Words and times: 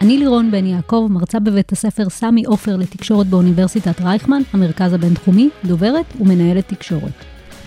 אני 0.00 0.18
לירון 0.18 0.50
בן 0.50 0.66
יעקב, 0.66 1.06
מרצה 1.10 1.40
בבית 1.40 1.72
הספר 1.72 2.08
סמי 2.08 2.44
עופר 2.44 2.76
לתקשורת 2.76 3.26
באוניברסיטת 3.26 4.00
רייכמן, 4.00 4.42
המרכז 4.52 4.92
הבינתחומי, 4.92 5.48
דוברת 5.64 6.04
ומנהלת 6.20 6.68
תקשורת. 6.68 7.12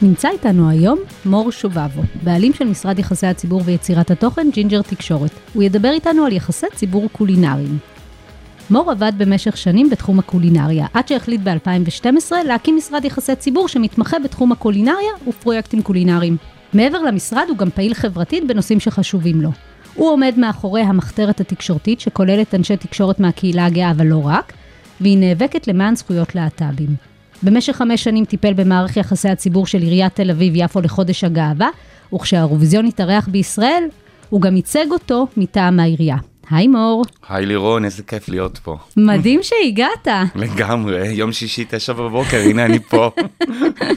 נמצא 0.02 0.30
איתנו 0.30 0.70
היום 0.70 1.00
מור 1.26 1.52
שביבו, 1.52 2.02
בעלים 2.24 2.54
של 2.54 2.66
משרד 2.66 3.00
יחסי 3.00 3.28
הציבור 3.28 3.62
ויצירת 3.66 4.12
התוכן 4.12 4.48
ג'ינג'ר 4.54 4.82
תקשורת. 4.82 5.32
הוא 5.54 5.64
ידבר 5.64 5.92
איתנו 5.92 6.26
על 6.26 6.34
יחסי 6.34 6.66
ציבור 6.76 7.10
קולינריים. 7.12 7.78
מור 8.70 8.92
עבד 8.92 9.12
במשך 9.18 9.58
שנים 9.58 9.90
בתחום 9.90 10.20
הקולינריה, 10.20 10.88
עד 10.94 11.08
שהחליט 11.08 11.42
ב-2012 11.44 12.32
להקים 12.46 12.78
משרד 12.78 13.06
יחסי 13.06 13.36
ציבור 13.36 13.68
שמתמחה 13.68 14.20
בתחום 14.20 14.52
הקולינריה 14.52 15.12
ופרויקטים 15.28 15.82
קולינריים. 15.82 16.38
מעבר 16.74 17.02
למשרד 17.02 17.46
הוא 17.50 17.58
גם 17.58 17.70
פעיל 17.70 17.94
חברתית 17.94 18.48
בנושאים 18.48 18.80
שחשובים 18.80 19.42
לו. 19.42 19.50
הוא 20.00 20.12
עומד 20.12 20.34
מאחורי 20.38 20.82
המחתרת 20.82 21.40
התקשורתית 21.40 22.00
שכוללת 22.00 22.56
אנשי 22.56 22.78
תקשורת 22.78 23.20
מהקהילה 23.20 23.66
הגאה 23.66 23.92
אבל 23.92 24.08
לא 24.08 24.22
רק, 24.26 24.54
והיא 25.02 25.18
נאבקת 25.18 25.68
למען 25.68 25.96
זכויות 25.96 26.36
להט"בים. 26.36 26.96
במשך 27.44 27.76
חמש 27.76 28.04
שנים 28.04 28.26
טיפל 28.26 28.54
במערך 28.54 28.98
יחסי 28.98 29.30
הציבור 29.30 29.68
של 29.68 29.82
עיריית 29.82 30.16
תל 30.16 30.30
אביב-יפו 30.30 30.82
לחודש 30.82 31.24
הגאווה, 31.24 31.70
וכשהאירוויזיון 32.14 32.86
התארח 32.86 33.28
בישראל, 33.28 33.84
הוא 34.30 34.42
גם 34.42 34.56
ייצג 34.56 34.86
אותו 34.92 35.28
מטעם 35.38 35.80
העירייה. 35.80 36.18
היי 36.50 36.68
מור, 36.68 37.04
היי 37.30 37.46
לירון, 37.46 37.86
איזה 37.86 38.04
כיף 38.04 38.30
להיות 38.30 38.58
פה. 38.58 38.78
מדהים 38.98 39.40
שהגעת. 39.44 40.08
לגמרי, 40.36 41.08
יום 41.08 41.32
שישי, 41.32 41.66
תשע 41.70 41.94
בבוקר, 41.94 42.38
הנה 42.38 42.66
אני 42.66 42.80
פה. 42.80 43.12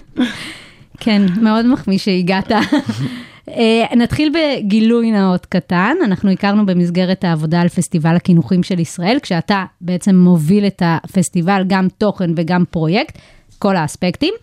כן, 1.01 1.23
מאוד 1.43 1.67
מחמיא 1.67 1.98
שהגעת. 1.98 2.53
אה, 3.48 3.85
נתחיל 3.97 4.33
בגילוי 4.35 5.11
נאות 5.11 5.47
קטן, 5.47 5.97
אנחנו 6.05 6.31
הכרנו 6.31 6.67
במסגרת 6.67 7.25
העבודה 7.25 7.61
על 7.61 7.69
פסטיבל 7.69 8.17
הקינוחים 8.17 8.62
של 8.62 8.81
ישראל, 8.81 9.19
כשאתה 9.23 9.65
בעצם 9.81 10.17
מוביל 10.17 10.67
את 10.67 10.83
הפסטיבל, 10.85 11.65
גם 11.67 11.89
תוכן 11.98 12.31
וגם 12.37 12.65
פרויקט, 12.70 13.19
כל 13.59 13.77
האספקטים, 13.77 14.35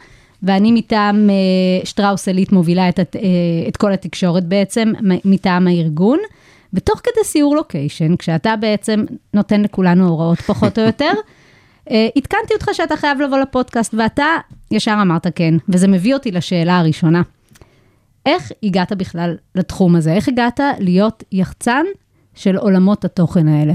ואני 0.43 0.71
מטעם 0.71 1.29
אה, 1.29 1.85
שטראוס 1.85 2.27
עילית 2.27 2.51
מובילה 2.51 2.89
את, 2.89 2.99
אה, 2.99 3.05
את 3.67 3.77
כל 3.77 3.91
התקשורת 3.91 4.45
בעצם, 4.45 4.93
מטעם 5.25 5.67
הארגון. 5.67 6.19
ותוך 6.73 6.99
כדי 7.03 7.23
סיור 7.23 7.55
לוקיישן, 7.55 8.15
כשאתה 8.15 8.55
בעצם 8.55 9.05
נותן 9.33 9.61
לכולנו 9.61 10.07
הוראות 10.07 10.41
פחות 10.41 10.79
או 10.79 10.83
יותר, 10.83 11.11
עדכנתי 11.87 12.53
אותך 12.53 12.69
שאתה 12.73 12.95
חייב 12.95 13.21
לבוא 13.21 13.37
לפודקאסט, 13.37 13.93
ואתה 13.97 14.25
ישר 14.71 14.95
אמרת 15.01 15.27
כן, 15.35 15.53
וזה 15.69 15.87
מביא 15.87 16.13
אותי 16.13 16.31
לשאלה 16.31 16.79
הראשונה. 16.79 17.21
איך 18.33 18.51
הגעת 18.63 18.93
בכלל 18.93 19.35
לתחום 19.55 19.95
הזה? 19.95 20.13
איך 20.13 20.27
הגעת 20.27 20.59
להיות 20.79 21.23
יחצן 21.31 21.85
של 22.35 22.57
עולמות 22.57 23.05
התוכן 23.05 23.47
האלה? 23.47 23.73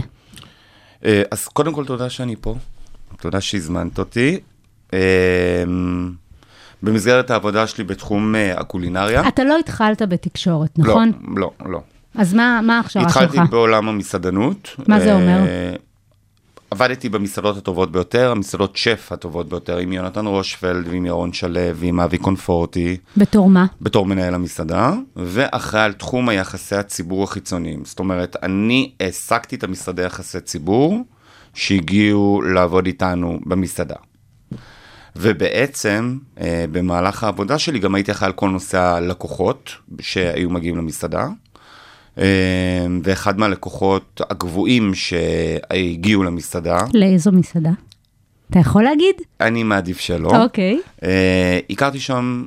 אה, 1.04 1.22
אז 1.30 1.44
קודם 1.44 1.74
כל 1.74 1.84
תודה 1.86 2.10
שאני 2.10 2.36
פה, 2.40 2.54
תודה 3.20 3.40
שהזמנת 3.40 3.98
אותי. 3.98 4.40
אה, 4.94 5.64
במסגרת 6.82 7.30
העבודה 7.30 7.66
שלי 7.66 7.84
בתחום 7.84 8.34
אה, 8.34 8.60
הקולינריה. 8.60 9.28
אתה 9.28 9.44
לא 9.44 9.58
התחלת 9.58 10.02
בתקשורת, 10.02 10.78
נכון? 10.78 11.12
לא, 11.36 11.50
לא, 11.64 11.72
לא. 11.72 11.80
אז 12.14 12.34
מה, 12.34 12.60
מה 12.62 12.76
ההכשרה 12.76 13.02
שלך? 13.02 13.16
התחלתי 13.16 13.50
בעולם 13.50 13.88
המסעדנות. 13.88 14.76
מה 14.88 15.00
זה 15.00 15.14
אומר? 15.14 15.40
עבדתי 16.74 17.08
במסעדות 17.08 17.56
הטובות 17.56 17.92
ביותר, 17.92 18.30
המסעדות 18.30 18.76
שף 18.76 19.08
הטובות 19.12 19.48
ביותר, 19.48 19.76
עם 19.78 19.92
יונתן 19.92 20.26
רושפלד 20.26 20.88
ועם 20.88 21.06
ירון 21.06 21.32
שלו 21.32 21.60
ועם 21.74 22.00
אבי 22.00 22.18
קונפורטי. 22.18 22.96
בתור 23.16 23.50
מה? 23.50 23.66
בתור 23.80 24.06
מנהל 24.06 24.34
המסעדה, 24.34 24.92
ואחראי 25.16 25.82
על 25.82 25.92
תחום 25.92 26.28
היחסי 26.28 26.76
הציבור 26.76 27.24
החיצוניים. 27.24 27.84
זאת 27.84 27.98
אומרת, 27.98 28.36
אני 28.42 28.92
העסקתי 29.00 29.56
את 29.56 29.64
המשרדי 29.64 30.02
יחסי 30.02 30.40
ציבור 30.40 31.04
שהגיעו 31.54 32.42
לעבוד 32.42 32.86
איתנו 32.86 33.40
במסעדה. 33.46 33.96
ובעצם, 35.16 36.18
אה, 36.40 36.64
במהלך 36.72 37.24
העבודה 37.24 37.58
שלי 37.58 37.78
גם 37.78 37.94
הייתי 37.94 38.12
אחראי 38.12 38.26
על 38.26 38.32
כל 38.32 38.48
נושא 38.48 38.78
הלקוחות 38.78 39.70
שהיו 40.00 40.50
מגיעים 40.50 40.76
למסעדה. 40.76 41.28
אה, 42.18 42.86
ואחד 43.02 43.38
מהלקוחות 43.38 44.20
הקבועים 44.30 44.94
שהגיעו 44.94 46.22
למסעדה, 46.22 46.78
לאיזו 46.94 47.32
מסעדה? 47.32 47.70
אתה 48.50 48.58
יכול 48.58 48.82
להגיד? 48.82 49.14
אני 49.40 49.62
מעדיף 49.62 50.00
שלא. 50.00 50.42
אוקיי. 50.42 50.80
אה, 51.02 51.58
הכרתי 51.70 52.00
שם 52.00 52.44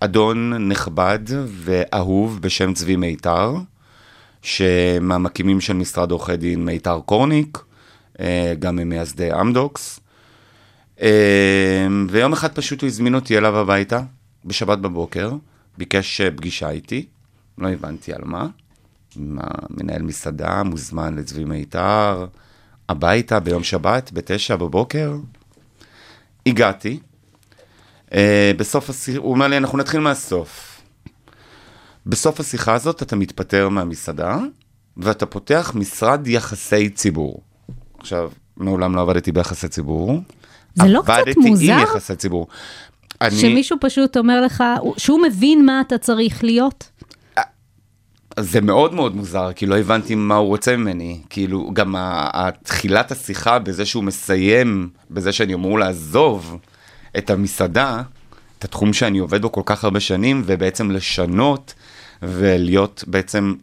אדון 0.00 0.68
נכבד 0.68 1.18
ואהוב 1.46 2.38
בשם 2.42 2.74
צבי 2.74 2.96
מיתר, 2.96 3.54
שמהמקימים 4.42 5.60
של 5.60 5.72
משרד 5.72 6.10
עורכי 6.10 6.36
דין 6.36 6.64
מיתר 6.64 7.00
קורניק, 7.06 7.58
אה, 8.20 8.54
גם 8.58 8.76
ממייסדי 8.76 9.32
אמדוקס. 9.40 10.00
ויום 12.08 12.32
אחד 12.32 12.52
פשוט 12.52 12.80
הוא 12.80 12.86
הזמין 12.88 13.14
אותי 13.14 13.38
אליו 13.38 13.58
הביתה, 13.58 14.00
בשבת 14.44 14.78
בבוקר, 14.78 15.32
ביקש 15.78 16.20
פגישה 16.20 16.70
איתי, 16.70 17.06
לא 17.58 17.68
הבנתי 17.68 18.12
על 18.12 18.22
מה. 18.24 18.46
עם 19.16 19.38
המנהל 19.40 20.02
מסעדה, 20.02 20.62
מוזמן 20.62 21.14
לצבי 21.16 21.44
מיתר, 21.44 22.26
הביתה 22.88 23.40
ביום 23.40 23.62
שבת, 23.62 24.10
בתשע 24.12 24.56
בבוקר. 24.56 25.16
הגעתי, 26.46 26.98
uh, 28.08 28.12
בסוף 28.56 28.90
השיחה, 28.90 29.18
הוא 29.18 29.30
אומר 29.30 29.48
לי, 29.48 29.56
אנחנו 29.56 29.78
נתחיל 29.78 30.00
מהסוף. 30.00 30.80
בסוף 32.06 32.40
השיחה 32.40 32.74
הזאת 32.74 33.02
אתה 33.02 33.16
מתפטר 33.16 33.68
מהמסעדה, 33.68 34.38
ואתה 34.96 35.26
פותח 35.26 35.72
משרד 35.74 36.26
יחסי 36.26 36.90
ציבור. 36.90 37.42
עכשיו, 37.98 38.30
מעולם 38.56 38.96
לא 38.96 39.00
עבדתי 39.00 39.32
ביחסי 39.32 39.68
ציבור. 39.68 40.20
זה 40.74 40.88
לא 40.88 41.02
קצת 41.02 41.12
עבדתי 41.12 41.40
מוזר? 41.40 41.72
עם 41.72 41.80
יחסי 41.82 42.16
ציבור. 42.16 42.46
אני, 43.20 43.36
שמישהו 43.36 43.76
פשוט 43.80 44.16
אומר 44.16 44.40
לך, 44.40 44.64
שהוא 44.96 45.22
מבין 45.22 45.66
מה 45.66 45.80
אתה 45.80 45.98
צריך 45.98 46.44
להיות? 46.44 46.90
זה 48.40 48.60
מאוד 48.60 48.94
מאוד 48.94 49.16
מוזר, 49.16 49.52
כי 49.52 49.66
לא 49.66 49.78
הבנתי 49.78 50.14
מה 50.14 50.34
הוא 50.34 50.48
רוצה 50.48 50.76
ממני. 50.76 51.20
כאילו, 51.30 51.70
גם 51.72 51.94
התחילת 51.98 53.12
השיחה 53.12 53.58
בזה 53.58 53.86
שהוא 53.86 54.04
מסיים, 54.04 54.88
בזה 55.10 55.32
שאני 55.32 55.54
אמור 55.54 55.78
לעזוב 55.78 56.58
את 57.18 57.30
המסעדה, 57.30 58.02
את 58.58 58.64
התחום 58.64 58.92
שאני 58.92 59.18
עובד 59.18 59.42
בו 59.42 59.52
כל 59.52 59.62
כך 59.64 59.84
הרבה 59.84 60.00
שנים, 60.00 60.42
ובעצם 60.46 60.90
לשנות 60.90 61.74
ולהיות 62.22 63.04
בעצם, 63.06 63.54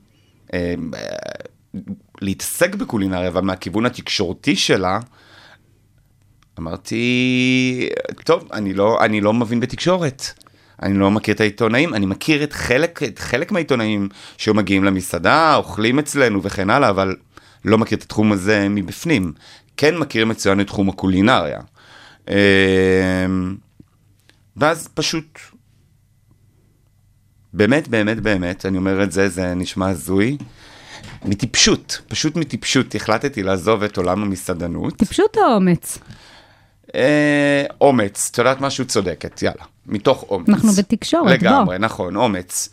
אה, 0.53 0.75
אה, 0.93 0.99
להתעסק 2.21 2.75
בקולינריה, 2.75 3.27
אבל 3.27 3.41
מהכיוון 3.41 3.85
התקשורתי 3.85 4.55
שלה, 4.55 4.99
אמרתי, 6.59 7.89
טוב, 8.23 8.49
אני 8.53 8.73
לא, 8.73 9.05
אני 9.05 9.21
לא 9.21 9.33
מבין 9.33 9.59
בתקשורת. 9.59 10.23
אני 10.81 10.97
לא 10.97 11.11
מכיר 11.11 11.35
את 11.35 11.41
העיתונאים, 11.41 11.93
אני 11.93 12.05
מכיר 12.05 12.43
את 12.43 12.53
חלק, 12.53 13.03
את 13.03 13.19
חלק 13.19 13.51
מהעיתונאים 13.51 14.09
שהיו 14.37 14.53
מגיעים 14.53 14.83
למסעדה, 14.83 15.55
אוכלים 15.55 15.99
אצלנו 15.99 16.43
וכן 16.43 16.69
הלאה, 16.69 16.89
אבל 16.89 17.15
לא 17.65 17.77
מכיר 17.77 17.97
את 17.97 18.03
התחום 18.03 18.31
הזה 18.31 18.67
מבפנים. 18.69 19.33
כן 19.77 19.97
מכיר 19.97 20.25
מצוין 20.25 20.61
את 20.61 20.67
תחום 20.67 20.89
הקולינריה. 20.89 21.59
אמ, 22.29 23.55
ואז 24.57 24.89
פשוט, 24.93 25.39
באמת, 27.53 27.87
באמת, 27.87 28.19
באמת, 28.19 28.65
אני 28.65 28.77
אומר 28.77 29.03
את 29.03 29.11
זה, 29.11 29.29
זה 29.29 29.53
נשמע 29.53 29.89
הזוי. 29.89 30.37
מטיפשות, 31.25 32.01
פשוט 32.07 32.35
מטיפשות, 32.35 32.95
החלטתי 32.95 33.43
לעזוב 33.43 33.83
את 33.83 33.97
עולם 33.97 34.23
המסעדנות. 34.23 34.97
טיפשות 34.97 35.37
או 35.37 35.55
אומץ? 35.55 35.97
אה, 36.95 37.63
אומץ, 37.81 38.29
את 38.31 38.37
יודעת 38.37 38.61
משהו 38.61 38.85
צודקת, 38.85 39.41
יאללה, 39.41 39.63
מתוך 39.85 40.25
אומץ. 40.29 40.49
אנחנו 40.49 40.71
בתקשורת, 40.71 41.23
בוא. 41.25 41.49
לגמרי, 41.49 41.79
נכון, 41.79 42.15
אומץ. 42.15 42.69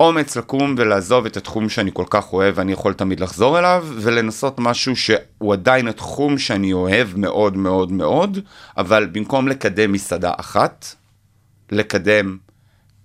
אומץ 0.00 0.36
לקום 0.36 0.74
ולעזוב 0.78 1.26
את 1.26 1.36
התחום 1.36 1.68
שאני 1.68 1.90
כל 1.94 2.04
כך 2.10 2.32
אוהב 2.32 2.54
ואני 2.58 2.72
יכול 2.72 2.92
תמיד 2.92 3.20
לחזור 3.20 3.58
אליו, 3.58 3.86
ולנסות 3.94 4.54
משהו 4.58 4.96
שהוא 4.96 5.52
עדיין 5.52 5.88
התחום 5.88 6.38
שאני 6.38 6.72
אוהב 6.72 7.08
מאוד 7.16 7.56
מאוד 7.56 7.92
מאוד, 7.92 8.38
אבל 8.76 9.08
במקום 9.12 9.48
לקדם 9.48 9.92
מסעדה 9.92 10.32
אחת, 10.36 10.86
לקדם 11.70 12.36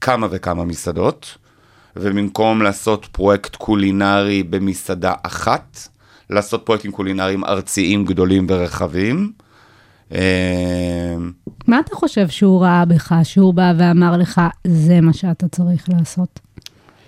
כמה 0.02 0.28
וכמה 0.32 0.66
מסעדות, 0.66 1.38
ובמקום 1.96 2.62
לעשות 2.62 3.06
פרויקט 3.12 3.56
קולינרי 3.56 4.44
במסעדה 4.44 5.14
אחת, 5.24 5.78
לעשות 6.30 6.66
פרויקטים 6.66 6.92
קולינריים 6.92 7.46
ארציים 7.46 8.06
גדולים 8.06 8.46
ורחבים. 8.50 9.32
אה, 10.12 11.16
מה 11.68 11.80
אתה 11.80 11.96
חושב 11.96 12.28
שהוא 12.28 12.62
ראה 12.62 12.86
בך, 12.86 13.16
שהוא 13.24 13.54
בא 13.54 13.74
ואמר 13.78 14.18
לך, 14.18 14.42
זה 14.68 15.02
מה 15.02 15.14
שאתה 15.14 15.48
צריך 15.48 15.90
לעשות? 15.90 16.40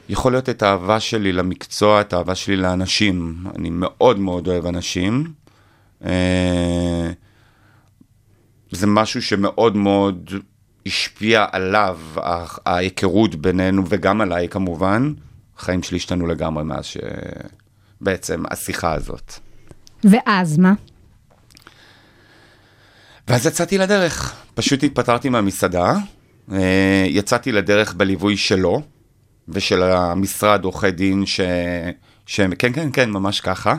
יכול 0.10 0.32
להיות 0.32 0.50
את 0.50 0.64
האהבה 0.64 1.00
שלי 1.00 1.32
למקצוע, 1.32 2.02
את 2.02 2.14
האהבה 2.14 2.36
שלי 2.36 2.56
לאנשים. 2.56 3.44
אני 3.56 3.70
מאוד 3.70 4.20
מאוד 4.20 4.48
אוהב 4.48 4.66
אנשים. 4.66 5.34
אה, 6.06 7.12
זה 8.72 8.88
משהו 8.88 9.22
שמאוד 9.22 9.76
מאוד 9.76 10.30
השפיע 10.86 11.46
עליו, 11.52 12.00
ההיכרות 12.66 13.36
בינינו 13.36 13.84
וגם 13.90 14.22
עליי 14.22 14.50
כמובן. 14.50 15.14
החיים 15.58 15.84
שלי 15.84 15.98
השתנו 15.98 16.28
לגמרי 16.28 16.64
מאז 16.64 16.86
שבעצם 18.02 18.44
השיחה 18.52 18.94
הזאת. 18.94 19.34
ואז 20.04 20.58
מה? 20.58 20.74
ואז 23.30 23.46
יצאתי 23.46 23.78
לדרך. 23.78 24.36
פשוט 24.54 24.84
התפטרתי 24.84 25.30
מהמסעדה, 25.30 25.94
אה, 26.52 27.06
יצאתי 27.08 27.52
לדרך 27.52 27.94
בליווי 27.94 28.38
שלו 28.38 28.82
ושל 29.50 29.84
המשרד 29.84 30.64
עורכי 30.64 30.92
דין 30.92 31.26
ש... 31.26 31.40
ש... 32.26 32.42
כן, 32.42 32.74
כן, 32.74 32.90
כן, 32.94 33.10
ממש 33.10 33.42
ככה, 33.42 33.76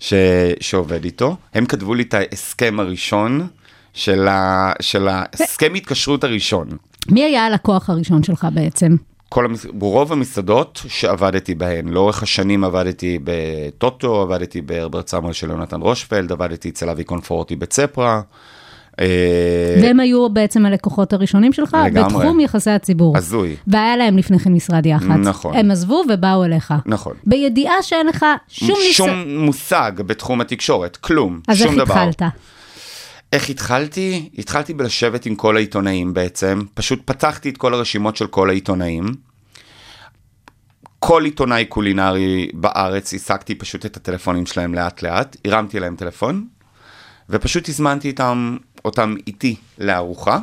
ש... 0.00 0.14
שעובד 0.60 1.04
איתו. 1.04 1.36
הם 1.54 1.66
כתבו 1.66 1.94
לי 1.94 2.02
את 2.02 2.14
ההסכם 2.14 2.80
הראשון 2.80 3.46
של, 3.94 4.28
ה... 4.28 4.72
של 4.80 5.08
ההסכם 5.08 5.74
התקשרות 5.74 6.24
הראשון. 6.24 6.68
מי 7.10 7.24
היה 7.24 7.46
הלקוח 7.46 7.90
הראשון 7.90 8.22
שלך 8.22 8.46
בעצם? 8.54 8.96
כל 9.28 9.44
המס... 9.44 9.66
רוב 9.80 10.12
המסעדות 10.12 10.82
שעבדתי 10.88 11.54
בהן, 11.54 11.88
לאורך 11.88 12.22
השנים 12.22 12.64
עבדתי 12.64 13.18
בטוטו, 13.24 14.22
עבדתי 14.22 14.60
בהרברט 14.60 15.08
סמואל 15.08 15.32
של 15.32 15.50
יונתן 15.50 15.80
רושפלד, 15.80 16.32
עבדתי 16.32 16.68
אצל 16.68 16.90
אבי 16.90 17.04
קונפורטי 17.04 17.56
בצפרה. 17.56 18.20
אה, 19.00 19.76
והם 19.82 20.00
היו 20.00 20.28
בעצם 20.30 20.66
הלקוחות 20.66 21.12
הראשונים 21.12 21.52
שלך 21.52 21.76
לגמרי. 21.86 22.14
בתחום 22.14 22.40
יחסי 22.40 22.70
הציבור. 22.70 23.16
הזוי. 23.16 23.56
והיה 23.66 23.96
להם 23.96 24.18
לפני 24.18 24.38
כן 24.38 24.52
משרד 24.52 24.86
יח"צ. 24.86 25.06
נכון. 25.18 25.56
הם 25.56 25.70
עזבו 25.70 26.02
ובאו 26.08 26.44
אליך. 26.44 26.74
נכון. 26.86 27.14
בידיעה 27.26 27.82
שאין 27.82 28.06
לך 28.06 28.26
שום 28.48 28.78
ניסיון. 28.86 29.08
שום 29.08 29.44
מושג 29.44 29.92
בתחום 29.96 30.40
התקשורת, 30.40 30.96
כלום, 30.96 31.40
אז 31.48 31.58
שום 31.58 31.68
איך 31.68 31.76
דבר. 31.76 31.94
התחלת? 31.98 32.32
איך 33.32 33.50
התחלתי? 33.50 34.28
התחלתי 34.38 34.74
בלשבת 34.74 35.26
עם 35.26 35.34
כל 35.34 35.56
העיתונאים 35.56 36.14
בעצם, 36.14 36.60
פשוט 36.74 37.00
פתחתי 37.04 37.48
את 37.48 37.56
כל 37.56 37.74
הרשימות 37.74 38.16
של 38.16 38.26
כל 38.26 38.50
העיתונאים. 38.50 39.14
כל 40.98 41.24
עיתונאי 41.24 41.64
קולינרי 41.64 42.48
בארץ, 42.54 43.14
השגתי 43.14 43.54
פשוט 43.54 43.86
את 43.86 43.96
הטלפונים 43.96 44.46
שלהם 44.46 44.74
לאט 44.74 45.02
לאט, 45.02 45.36
הרמתי 45.44 45.80
להם 45.80 45.96
טלפון, 45.96 46.46
ופשוט 47.30 47.68
הזמנתי 47.68 48.10
אותם, 48.10 48.56
אותם 48.86 49.14
איתי 49.26 49.56
לארוחה, 49.78 50.38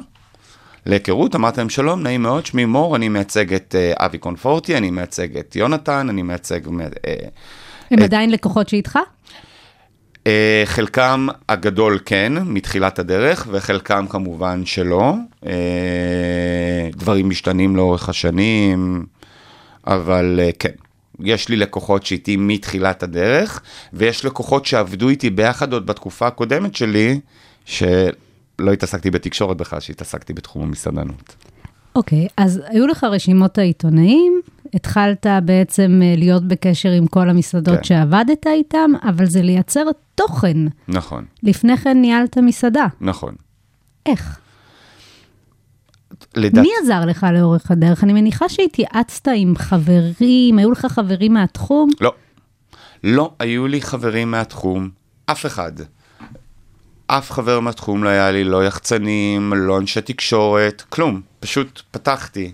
להיכרות, 0.86 1.36
אמרתי 1.36 1.58
להם 1.60 1.70
שלום, 1.70 2.04
נעים 2.04 2.22
מאוד, 2.22 2.46
שמי 2.46 2.66
מור, 2.66 2.96
אני 2.96 3.10
מייצג 3.10 3.54
את 3.54 3.76
אה, 3.78 4.06
אבי 4.06 4.18
קונפורטי, 4.18 4.78
אני 4.78 4.92
מייצג 4.92 5.38
את 5.38 5.56
יונתן, 5.56 6.10
אני 6.10 6.22
מייצג... 6.22 6.60
אה, 6.68 7.14
הם 7.92 8.00
את- 8.00 8.04
עדיין 8.04 8.32
לקוחות 8.32 8.70
שאיתך? 8.70 9.00
אה, 10.28 10.64
חלקם 10.66 11.28
הגדול 11.50 12.00
כן, 12.06 12.34
מתחילת 12.46 13.00
הדרך, 13.00 13.48
וחלקם 13.52 14.06
כמובן 14.10 14.66
שלא. 14.66 15.14
אה, 15.46 15.52
דברים 16.96 17.30
משתנים 17.30 17.76
לאורך 17.76 18.10
השנים, 18.10 19.06
אבל 19.88 20.40
אה, 20.44 20.50
כן. 20.60 20.70
יש 21.20 21.50
לי 21.50 21.56
לקוחות 21.56 22.06
שאיתי 22.06 22.38
מתחילת 22.38 23.04
הדרך, 23.04 23.62
ויש 23.94 24.26
לקוחות 24.26 24.66
שעבדו 24.66 25.10
איתי 25.10 25.30
ביחד 25.30 25.74
עוד 25.74 25.86
בתקופה 25.86 26.28
הקודמת 26.28 26.76
שלי, 26.76 27.20
שלא 27.66 28.12
התעסקתי 28.60 29.12
בתקשורת 29.12 29.58
בכלל, 29.58 29.80
שהתעסקתי 29.80 30.34
בתחום 30.34 30.64
המסעדנות. 30.64 31.36
אוקיי, 31.96 32.28
אז 32.38 32.62
היו 32.66 32.88
לך 32.88 33.04
רשימות 33.04 33.58
העיתונאים, 33.58 34.42
התחלת 34.74 35.26
בעצם 35.46 36.00
אה, 36.04 36.14
להיות 36.18 36.48
בקשר 36.48 36.90
עם 36.90 37.08
כל 37.08 37.30
המסעדות 37.30 37.78
כן. 37.78 37.84
שעבדת 37.84 38.48
איתם, 38.48 38.92
אבל 39.10 39.26
זה 39.26 39.42
לייצר 39.42 39.84
תוכן. 40.16 40.58
נכון, 40.88 41.26
לפני 41.44 41.78
כן 41.78 42.02
ניהלת 42.02 42.38
מסעדה. 42.38 42.86
נכון. 43.02 43.36
איך? 44.06 44.40
לדעת... 46.36 46.66
מי 46.66 46.70
עזר 46.84 47.06
לך 47.06 47.28
לאורך 47.34 47.72
הדרך? 47.72 48.04
אני 48.04 48.14
מניחה 48.14 48.50
שהתייעצת 48.50 49.28
עם 49.36 49.54
חברים, 49.58 50.60
היו 50.60 50.72
לך 50.72 50.86
חברים 50.86 51.34
מהתחום? 51.34 51.90
לא. 52.02 52.14
לא 53.04 53.34
היו 53.40 53.68
לי 53.68 53.82
חברים 53.82 54.32
מהתחום, 54.32 54.90
אף 55.26 55.46
אחד. 55.46 55.72
אף 57.18 57.32
חבר 57.32 57.60
מהתחום 57.60 58.04
לא 58.04 58.10
היה 58.10 58.32
לי, 58.32 58.44
לא 58.44 58.66
יחצנים, 58.66 59.54
לא 59.56 59.78
אנשי 59.78 60.02
תקשורת, 60.02 60.84
כלום. 60.90 61.22
פשוט 61.40 61.82
פתחתי 61.92 62.52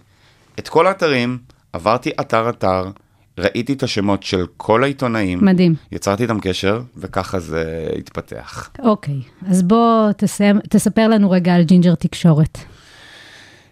את 0.60 0.70
כל 0.70 0.88
האתרים, 0.88 1.38
עברתי 1.74 2.10
אתר-אתר, 2.20 2.90
ראיתי 3.38 3.74
את 3.74 3.84
השמות 3.84 4.24
של 4.24 4.46
כל 4.58 4.84
העיתונאים. 4.84 5.46
מדהים. 5.46 5.76
יצרתי 5.92 6.24
איתם 6.24 6.40
קשר, 6.40 6.82
וככה 6.98 7.40
זה 7.40 7.90
התפתח. 7.98 8.70
אוקיי, 8.80 9.20
אז 9.48 9.64
בוא 9.64 10.12
תסיים, 10.18 10.60
תספר 10.70 11.08
לנו 11.08 11.32
רגע 11.32 11.56
על 11.56 11.64
ג'ינג'ר 11.64 11.96
תקשורת. 11.96 12.58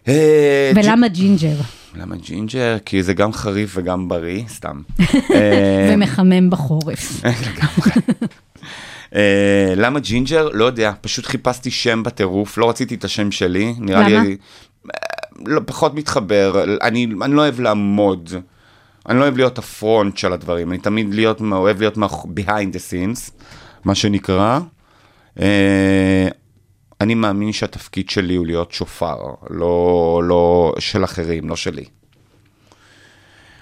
אה, 0.08 0.72
ולמה 0.76 1.08
ג'ינג'ר? 1.08 1.56
למה 1.96 2.16
ג'ינג'ר? 2.16 2.78
כי 2.86 3.04
זה 3.04 3.14
גם 3.14 3.34
חריף 3.34 3.74
וגם 3.76 4.08
בריא, 4.08 4.44
סתם. 4.48 4.82
אה, 5.34 5.90
ומחמם 5.94 6.50
בחורף. 6.50 7.22
אה, 9.16 9.74
למה 9.76 10.00
ג'ינג'ר? 10.00 10.50
לא 10.54 10.66
יודע, 10.66 10.92
פשוט 11.02 11.26
חיפשתי 11.26 11.72
שם 11.72 12.04
בטירוף, 12.04 12.58
לא 12.58 12.70
רציתי 12.70 12.96
את 12.96 13.04
השם 13.04 13.32
שלי, 13.32 13.74
נראה 13.80 14.10
למה? 14.10 14.24
לי... 14.24 14.38
אה, 14.86 15.00
לא, 15.46 15.62
פחות 15.66 15.94
מתחבר, 15.94 16.64
אני, 16.82 17.08
אני 17.22 17.34
לא 17.36 17.42
אוהב 17.42 17.60
לעמוד, 17.60 18.30
אני 19.10 19.18
לא 19.18 19.24
אוהב 19.24 19.38
להיות 19.38 19.58
ה 19.58 19.68
front 19.68 20.18
של 20.18 20.34
הדברים, 20.34 20.70
אני 20.72 20.78
תמיד 20.78 21.14
להיות, 21.14 21.42
אוהב 21.52 21.80
להיות 21.80 21.98
מאח- 21.98 22.26
behind 22.40 22.74
the 22.74 22.80
scenes, 22.92 23.32
מה 23.86 23.96
שנקרא. 23.96 24.60
אה, 25.40 26.28
אני 27.02 27.16
מאמין 27.16 27.52
שהתפקיד 27.52 28.10
שלי 28.10 28.36
הוא 28.36 28.46
להיות 28.46 28.72
שופר, 28.72 29.18
לא, 29.50 30.22
לא 30.24 30.74
של 30.80 31.04
אחרים, 31.04 31.50
לא 31.50 31.56
שלי. 31.56 31.86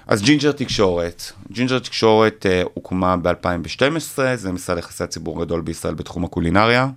אז 0.07 0.21
ג'ינג'ר 0.21 0.51
תקשורת, 0.51 1.31
ג'ינג'ר 1.51 1.79
תקשורת 1.79 2.45
אה, 2.45 2.63
הוקמה 2.73 3.17
ב-2012, 3.17 4.19
זה 4.35 4.51
משרד 4.51 4.77
יחסי 4.77 5.03
הציבור 5.03 5.45
גדול 5.45 5.61
בישראל 5.61 5.93
בתחום 5.93 6.23
הקולינריה. 6.23 6.87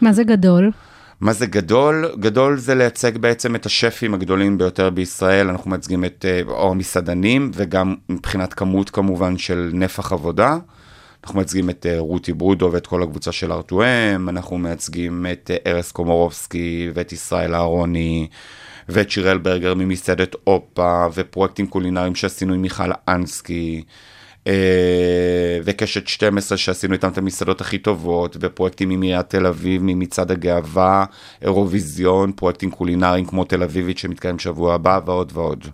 מה 0.00 0.12
זה 0.12 0.24
גדול? 0.24 0.70
מה 1.20 1.32
זה 1.32 1.46
גדול? 1.46 2.12
גדול 2.20 2.56
זה 2.58 2.74
לייצג 2.74 3.18
בעצם 3.18 3.54
את 3.54 3.66
השפים 3.66 4.14
הגדולים 4.14 4.58
ביותר 4.58 4.90
בישראל, 4.90 5.48
אנחנו 5.48 5.70
מייצגים 5.70 6.04
את 6.04 6.24
אה, 6.28 6.40
או 6.48 6.70
המסעדנים 6.70 7.50
וגם 7.54 7.94
מבחינת 8.08 8.54
כמות 8.54 8.90
כמובן 8.90 9.38
של 9.38 9.70
נפח 9.72 10.12
עבודה. 10.12 10.58
אנחנו 11.24 11.36
מייצגים 11.36 11.70
את 11.70 11.86
אה, 11.86 11.98
רותי 11.98 12.32
ברודו 12.32 12.70
ואת 12.72 12.86
כל 12.86 13.02
הקבוצה 13.02 13.32
של 13.32 13.52
ארטואם, 13.52 14.28
אנחנו 14.28 14.58
מייצגים 14.58 15.26
את 15.32 15.50
ארז 15.66 15.92
קומורובסקי 15.92 16.90
ואת 16.94 17.12
ישראל 17.12 17.54
אהרוני 17.54 18.28
ואת 18.88 19.10
שיראל 19.10 19.38
ברגר 19.38 19.74
ממסעדת 19.74 20.34
אופה 20.46 21.06
ופרויקטים 21.14 21.66
קולינריים 21.66 22.14
שעשינו 22.14 22.54
עם 22.54 22.62
מיכל 22.62 22.90
אנסקי. 23.08 23.82
אה, 24.46 25.58
וקשת 25.64 26.06
12 26.06 26.58
שעשינו 26.58 26.92
איתם 26.92 27.08
את 27.08 27.18
המסעדות 27.18 27.60
הכי 27.60 27.78
טובות, 27.78 28.36
ופרויקטים 28.40 28.90
עם 28.90 29.02
עיריית 29.02 29.30
תל 29.30 29.46
אביב, 29.46 29.82
ממצעד 29.84 30.30
הגאווה, 30.30 31.04
אירוויזיון, 31.42 32.32
פרויקטים 32.32 32.70
קולינריים 32.70 33.26
כמו 33.26 33.44
תל 33.44 33.62
אביבית 33.62 33.98
שמתקיים 33.98 34.38
שבוע 34.38 34.74
הבא, 34.74 35.00
ועוד 35.06 35.32
ועוד. 35.34 35.64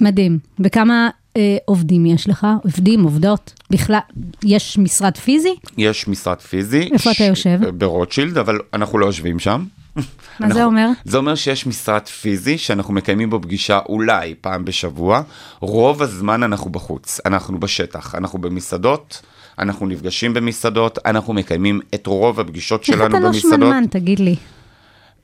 מדהים. 0.00 0.38
וכמה 0.64 1.10
אה, 1.36 1.56
עובדים 1.64 2.06
יש 2.06 2.28
לך? 2.28 2.46
עובדים, 2.64 3.02
עובדות? 3.02 3.52
בכלל, 3.70 3.98
יש 4.44 4.78
משרד 4.78 5.16
פיזי? 5.16 5.54
יש 5.78 6.08
משרד 6.08 6.40
פיזי. 6.40 6.88
איפה 6.92 7.10
אתה 7.10 7.24
יושב? 7.24 7.58
ברוטשילד, 7.74 8.38
אבל 8.38 8.58
אנחנו 8.74 8.98
לא 8.98 9.06
יושבים 9.06 9.38
שם. 9.38 9.64
מה 9.96 10.02
אנחנו- 10.40 10.54
זה 10.54 10.64
אומר? 10.64 10.88
זה 11.04 11.18
אומר 11.18 11.34
שיש 11.34 11.66
משרד 11.66 12.06
פיזי 12.08 12.58
שאנחנו 12.58 12.94
מקיימים 12.94 13.30
בו 13.30 13.40
פגישה 13.42 13.78
אולי 13.88 14.34
פעם 14.40 14.64
בשבוע. 14.64 15.22
רוב 15.60 16.02
הזמן 16.02 16.42
אנחנו 16.42 16.70
בחוץ, 16.70 17.20
אנחנו 17.26 17.60
בשטח, 17.60 18.14
אנחנו 18.14 18.38
במסעדות, 18.38 19.22
אנחנו 19.58 19.86
נפגשים 19.86 20.34
במסעדות, 20.34 20.98
אנחנו 21.06 21.32
מקיימים 21.32 21.80
את 21.94 22.06
רוב 22.06 22.40
הפגישות 22.40 22.80
איך 22.80 22.86
שלנו 22.88 23.06
אתה 23.06 23.18
לא 23.20 23.26
במסעדות. 23.28 23.50
שמנמן, 23.60 23.84
תגיד 23.90 24.20
לי. 24.20 24.36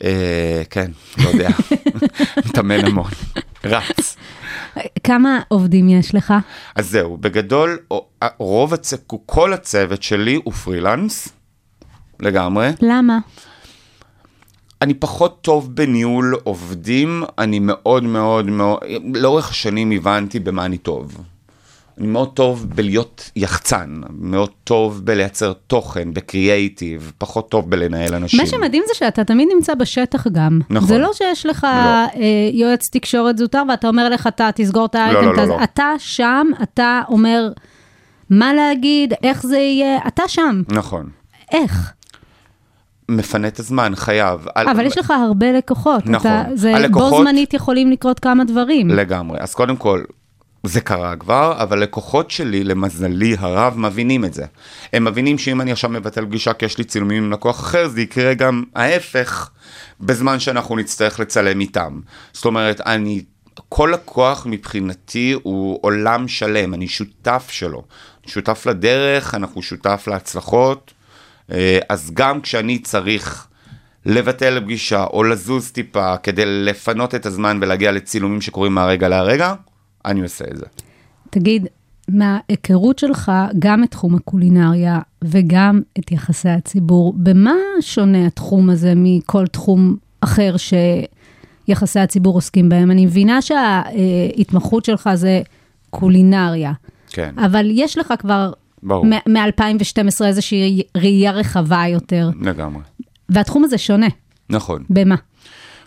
אה, 0.04 0.62
כן, 0.70 0.90
לא 1.25 1.28
יודע, 1.28 1.49
מתאמן 2.46 2.85
המון, 2.85 3.11
רץ. 3.64 4.16
כמה 5.04 5.40
עובדים 5.49 5.88
יש 5.88 6.14
לך? 6.14 6.35
אז 6.75 6.90
זהו, 6.90 7.16
בגדול, 7.16 7.78
רוב 8.38 8.75
הצ... 8.75 8.94
כל 9.26 9.52
הצוות 9.52 10.02
שלי 10.02 10.40
הוא 10.44 10.52
פרילנס, 10.52 11.28
לגמרי. 12.20 12.70
למה? 12.82 13.18
אני 14.83 14.95
פחות 14.95 15.38
טוב 15.40 15.75
בניהול 15.75 16.37
עובדים, 16.45 17.23
אני 17.38 17.59
מאוד 17.59 18.04
מאוד 18.04 18.47
מאוד, 18.47 18.78
לאורך 19.14 19.50
השנים 19.50 19.90
הבנתי 19.90 20.40
במה 20.40 20.64
אני 20.64 20.78
טוב. 20.78 21.16
אני 21.99 22.06
מאוד 22.06 22.33
טוב 22.35 22.66
בלהיות 22.75 23.30
יחצן, 23.37 24.00
מאוד 24.11 24.50
טוב 24.64 25.00
בלייצר 25.04 25.52
תוכן, 25.66 26.14
בקריאייטיב, 26.14 27.12
פחות 27.18 27.50
טוב 27.50 27.71
בלנהל 27.71 28.14
אנשים. 28.14 28.40
מה 28.40 28.47
שמדהים 28.47 28.83
זה 28.87 28.95
שאתה 28.95 29.25
תמיד 29.25 29.49
נמצא 29.54 29.75
בשטח 29.75 30.26
גם. 30.26 30.61
נכון. 30.71 30.88
זה 30.88 30.99
לא 30.99 31.11
שיש 31.12 31.47
לך 31.47 31.64
לא. 31.64 31.68
אה, 31.68 32.50
יועץ 32.52 32.90
תקשורת 32.92 33.38
זוטר 33.38 33.62
ואתה 33.68 33.88
אומר 33.88 34.09
לך, 34.09 34.26
אתה 34.26 34.50
תסגור 34.54 34.87
את 34.87 34.95
האייטם 34.95 35.25
לא, 35.25 35.33
לא, 35.33 35.42
כזה. 35.42 35.52
לא. 35.52 35.64
אתה 35.64 35.92
שם, 35.99 36.47
אתה 36.62 37.02
אומר 37.09 37.49
מה 38.30 38.54
להגיד, 38.54 39.14
איך 39.23 39.42
זה 39.47 39.59
יהיה, 39.59 39.99
אתה 40.06 40.23
שם. 40.28 40.62
נכון. 40.68 41.09
איך? 41.52 41.92
מפנה 43.08 43.48
את 43.48 43.58
הזמן, 43.58 43.92
חייב. 43.96 44.46
על- 44.54 44.68
אבל 44.68 44.86
יש 44.86 44.98
לך 44.98 45.10
הרבה 45.10 45.52
לקוחות. 45.52 46.06
נכון. 46.06 46.30
אתה, 46.30 46.44
זה 46.54 46.70
בו 46.70 46.76
הלקוחות- 46.76 47.22
זמנית 47.26 47.54
יכולים 47.54 47.90
לקרות 47.90 48.20
כמה 48.20 48.44
דברים. 48.44 48.88
לגמרי. 48.90 49.38
אז 49.40 49.54
קודם 49.54 49.76
כל, 49.76 50.02
זה 50.64 50.80
קרה 50.80 51.16
כבר, 51.16 51.62
אבל 51.62 51.78
לקוחות 51.82 52.30
שלי, 52.30 52.64
למזלי 52.64 53.36
הרב, 53.38 53.78
מבינים 53.78 54.25
את 54.25 54.34
זה. 54.34 54.44
הם 54.92 55.04
מבינים 55.04 55.38
שאם 55.38 55.60
אני 55.60 55.72
עכשיו 55.72 55.90
מבטל 55.90 56.25
פגישה 56.26 56.52
כי 56.52 56.64
יש 56.66 56.78
לי 56.78 56.84
צילומים 56.84 57.25
עם 57.25 57.32
לקוח 57.32 57.60
אחר, 57.60 57.88
זה 57.88 58.00
יקרה 58.00 58.34
גם 58.34 58.62
ההפך, 58.75 59.50
בזמן 60.00 60.40
שאנחנו 60.40 60.76
נצטרך 60.76 61.20
לצלם 61.20 61.60
איתם. 61.60 62.00
זאת 62.32 62.44
אומרת, 62.44 62.80
אני, 62.80 63.22
כל 63.68 63.90
לקוח 63.94 64.46
מבחינתי 64.50 65.34
הוא 65.42 65.78
עולם 65.82 66.28
שלם, 66.28 66.75
אני 66.75 66.88
שותף 66.88 67.46
שלו. 67.50 67.82
שותף 68.26 68.66
לדרך, 68.66 69.34
אנחנו 69.34 69.62
שותף 69.62 70.04
להצלחות. 70.10 70.92
אה, 71.52 71.78
אז 71.88 72.10
גם 72.14 72.40
כשאני 72.40 72.78
צריך 72.78 73.46
לבטל 74.06 74.60
פגישה 74.60 75.04
או 75.04 75.24
לזוז 75.24 75.70
טיפה 75.70 76.16
כדי 76.16 76.42
לפנות 76.46 77.14
את 77.14 77.26
הזמן 77.26 77.58
ולהגיע 77.62 77.92
לצילומים 77.92 78.40
שקורים 78.40 78.74
מהרגע 78.74 79.08
להרגע, 79.08 79.54
אני 80.04 80.22
עושה 80.22 80.44
את 80.50 80.56
זה. 80.56 80.66
תגיד, 81.30 81.66
מההיכרות 82.08 82.98
שלך, 82.98 83.32
גם 83.58 83.84
את 83.84 83.90
תחום 83.90 84.14
הקולינריה 84.14 85.00
וגם 85.24 85.80
את 85.98 86.12
יחסי 86.12 86.48
הציבור, 86.48 87.14
במה 87.16 87.54
שונה 87.80 88.26
התחום 88.26 88.70
הזה 88.70 88.92
מכל 88.96 89.46
תחום 89.46 89.96
אחר 90.20 90.54
שיחסי 91.66 92.00
הציבור 92.00 92.34
עוסקים 92.34 92.68
בהם? 92.68 92.90
אני 92.90 93.06
מבינה 93.06 93.42
שההתמחות 93.42 94.84
שלך 94.84 95.10
זה 95.14 95.42
קולינריה, 95.90 96.72
כן. 97.08 97.34
אבל 97.38 97.66
יש 97.70 97.98
לך 97.98 98.14
כבר 98.18 98.52
ברור. 98.86 99.06
מ-2012 99.06 100.24
איזושהי 100.24 100.82
ראייה 100.96 101.30
רחבה 101.30 101.84
יותר, 101.88 102.30
לגמרי. 102.40 102.82
והתחום 103.28 103.64
הזה 103.64 103.78
שונה. 103.78 104.06
נכון. 104.50 104.84
במה? 104.90 105.14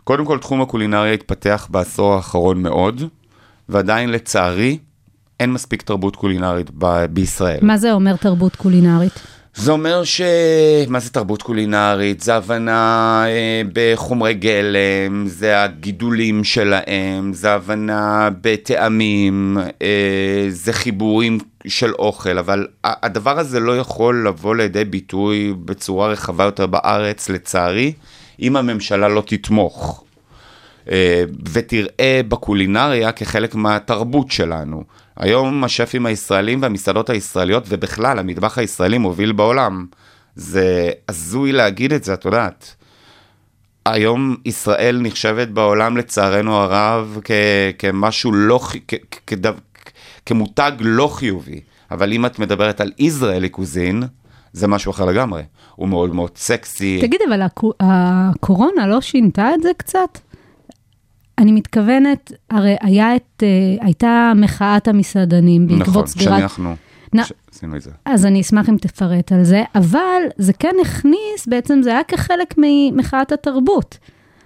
קודם 0.04 0.26
כל, 0.26 0.38
תחום 0.40 0.62
הקולינריה 0.62 1.14
התפתח 1.14 1.68
בעשור 1.70 2.14
האחרון 2.14 2.62
מאוד, 2.62 3.02
ועדיין 3.70 4.10
לצערי, 4.10 4.78
אין 5.40 5.52
מספיק 5.54 5.82
תרבות 5.82 6.16
קולינרית 6.16 6.70
ב- 6.78 7.06
בישראל. 7.06 7.60
מה 7.62 7.78
זה 7.78 7.94
אומר 7.94 8.16
תרבות 8.16 8.56
קולינרית? 8.56 9.20
זה 9.60 9.72
אומר 9.72 10.04
ש... 10.04 10.22
מה 10.88 11.00
זה 11.00 11.10
תרבות 11.10 11.42
קולינרית? 11.42 12.22
זה 12.22 12.36
הבנה 12.36 13.24
אה, 13.28 13.62
בחומרי 13.74 14.34
גלם, 14.34 15.28
זה 15.28 15.64
הגידולים 15.64 16.44
שלהם, 16.44 17.34
זה 17.34 17.54
הבנה 17.54 18.30
בטעמים, 18.42 19.58
אה, 19.82 20.46
זה 20.50 20.74
חיבורים 20.74 21.38
של 21.68 21.94
אוכל, 21.94 22.38
אבל 22.38 22.68
הדבר 22.84 23.40
הזה 23.40 23.60
לא 23.60 23.78
יכול 23.78 24.28
לבוא 24.28 24.56
לידי 24.56 24.86
ביטוי 24.86 25.54
בצורה 25.66 26.08
רחבה 26.08 26.44
יותר 26.44 26.68
בארץ, 26.68 27.30
לצערי, 27.30 27.94
אם 28.42 28.56
הממשלה 28.56 29.08
לא 29.08 29.24
תתמוך. 29.26 30.04
אה, 30.92 31.24
ותראה 31.52 32.22
בקולינריה 32.28 33.12
כחלק 33.12 33.56
מהתרבות 33.56 34.32
שלנו. 34.32 34.84
היום 35.18 35.64
השפים 35.64 36.06
הישראלים 36.06 36.62
והמסעדות 36.62 37.10
הישראליות, 37.10 37.64
ובכלל 37.68 38.20
המטבח 38.20 38.58
הישראלי 38.58 38.98
מוביל 38.98 39.32
בעולם. 39.32 39.86
זה 40.36 40.90
הזוי 41.10 41.52
להגיד 41.52 41.94
את 41.94 42.04
זה, 42.04 42.14
את 42.14 42.26
יודעת. 42.26 42.76
היום 43.86 44.36
ישראל 44.46 45.00
נחשבת 45.02 45.48
בעולם 45.48 45.98
לצערנו 45.98 46.56
הרב 46.56 47.20
כ- 47.24 47.32
כמשהו 47.80 48.32
לא, 48.32 48.60
כ- 48.64 48.76
כ- 48.88 48.96
כדו- 49.28 49.50
כמותג 50.26 50.72
לא 50.80 51.08
חיובי. 51.08 51.60
אבל 51.92 52.14
אם 52.14 52.26
את 52.26 52.40
מדברת 52.40 52.82
על 52.82 52.92
ישראלי 53.00 53.50
קוזין, 53.50 54.04
זה 54.54 54.68
משהו 54.68 54.92
אחר 54.92 55.06
לגמרי. 55.06 55.42
הוא 55.76 55.88
מאוד 55.88 56.16
מאוד 56.16 56.32
סקסי. 56.36 56.98
תגיד, 57.02 57.20
אבל 57.30 57.42
הקו- 57.42 57.74
הקורונה 57.80 58.88
לא 58.88 59.02
שינתה 59.02 59.54
את 59.54 59.64
זה 59.64 59.70
קצת? 59.78 60.20
אני 61.40 61.52
מתכוונת, 61.52 62.32
הרי 62.50 62.76
היה 62.82 63.16
את, 63.16 63.44
אה, 63.44 63.86
הייתה 63.86 64.32
מחאת 64.36 64.88
המסעדנים 64.88 65.68
בעקבות 65.68 65.88
נכון, 65.88 66.08
סגירת... 66.08 66.40
שאנחנו 66.40 66.76
נ- 67.16 67.20
עשינו 67.52 67.76
את 67.76 67.82
זה. 67.82 67.92
אז 68.06 68.26
אני 68.26 68.42
אשמח 68.42 68.70
אם 68.70 68.78
תפרט 68.78 69.32
על 69.32 69.44
זה, 69.44 69.64
אבל 69.76 70.22
זה 70.38 70.54
כן 70.54 70.76
הכניס, 70.82 71.48
בעצם 71.48 71.80
זה 71.84 71.90
היה 71.90 72.04
כחלק 72.04 72.54
ממחאת 72.58 73.32
התרבות. 73.32 73.98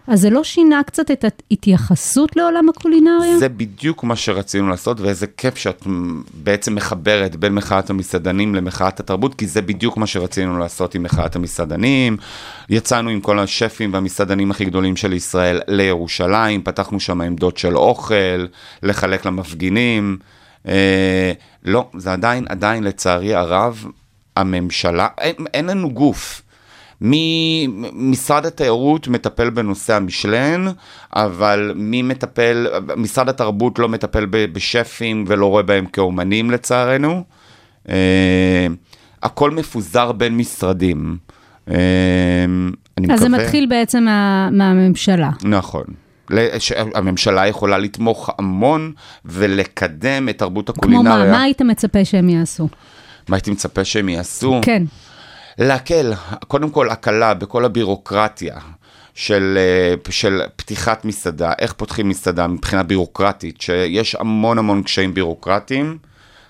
אז 0.08 0.22
זה 0.22 0.30
לא 0.30 0.44
שינה 0.44 0.84
קצת 0.84 1.12
את 1.12 1.26
ההתייחסות 1.52 2.36
לעולם 2.36 2.70
הקולינריה? 2.70 3.38
זה 3.38 3.50
בדיוק 3.50 4.04
מה 4.04 4.16
שרצינו 4.16 4.70
לעשות, 4.70 5.00
ואיזה 5.00 5.28
כיף 5.28 5.58
שאת 5.58 5.84
בעצם 6.34 6.76
מחברת 6.76 7.36
בין 7.36 7.54
מחאת 7.54 7.90
המסעדנים 7.90 8.56
למחאת 8.56 9.00
התרבות, 9.00 9.36
כי 9.36 9.48
זה 9.48 9.62
בדיוק 9.62 9.98
מה 9.98 10.08
שרצינו 10.08 10.58
לעשות 10.58 10.96
עם 10.96 11.04
מחאת 11.04 11.36
המסעדנים. 11.36 12.18
יצאנו 12.70 13.10
עם 13.10 13.22
כל 13.22 13.40
השפים 13.40 13.94
והמסעדנים 13.94 14.52
הכי 14.52 14.66
גדולים 14.66 14.96
של 14.96 15.14
ישראל 15.14 15.62
לירושלים, 15.68 16.64
פתחנו 16.64 17.00
שם 17.00 17.22
עמדות 17.22 17.58
של 17.58 17.78
אוכל, 17.78 18.46
לחלק 18.84 19.26
למפגינים. 19.26 20.18
אה, 20.68 21.32
לא, 21.66 21.90
זה 21.98 22.14
עדיין, 22.14 22.46
עדיין 22.50 22.84
לצערי 22.84 23.34
הרב, 23.34 23.86
הממשלה, 24.36 25.08
אין, 25.18 25.36
אין 25.54 25.66
לנו 25.66 25.92
גוף. 25.92 26.42
משרד 27.94 28.46
התיירות 28.46 29.08
מטפל 29.08 29.50
בנושא 29.50 29.94
המשלן, 29.96 30.66
אבל 31.16 31.72
מי 31.76 32.02
מטפל, 32.02 32.68
משרד 32.98 33.30
התרבות 33.30 33.80
לא 33.80 33.90
מטפל 33.90 34.26
בשפים 34.26 35.26
ולא 35.28 35.46
רואה 35.46 35.64
בהם 35.64 35.86
כאומנים 35.86 36.52
לצערנו. 36.52 37.24
אה, 37.90 38.68
הכל 39.24 39.52
מפוזר 39.52 40.12
בין 40.12 40.38
משרדים. 40.38 41.18
אה, 41.70 41.76
אני 42.98 43.14
אז 43.14 43.20
זה 43.20 43.30
מקווה- 43.30 43.44
מתחיל 43.44 43.66
בעצם 43.66 44.04
מה, 44.04 44.50
מהממשלה. 44.52 45.30
נכון. 45.44 45.84
הממשלה 46.96 47.48
יכולה 47.48 47.78
לתמוך 47.78 48.30
המון 48.40 48.92
ולקדם 49.26 50.30
את 50.30 50.38
תרבות 50.38 50.66
כמו 50.70 50.76
הקולינריה. 50.78 51.26
מה? 51.26 51.32
מה 51.32 51.42
היית 51.42 51.62
מצפה 51.62 52.06
שהם 52.06 52.30
יעשו? 52.30 52.68
מה 53.30 53.36
הייתי 53.36 53.52
מצפה 53.52 53.84
שהם 53.86 54.10
יעשו? 54.10 54.60
כן. 54.62 54.84
להקל, 55.58 56.14
קודם 56.48 56.70
כל 56.70 56.90
הקלה 56.90 57.34
בכל 57.34 57.66
הבירוקרטיה 57.66 58.56
של, 59.14 59.58
אה, 59.58 60.12
של 60.12 60.42
פתיחת 60.56 61.06
מסעדה, 61.06 61.54
איך 61.60 61.74
פותחים 61.74 62.10
מסעדה 62.10 62.48
מבחינה 62.48 62.84
בירוקרטית, 62.84 63.62
שיש 63.62 64.16
המון 64.16 64.58
המון 64.58 64.84
קשיים 64.84 65.14
בירוקרטיים, 65.14 65.98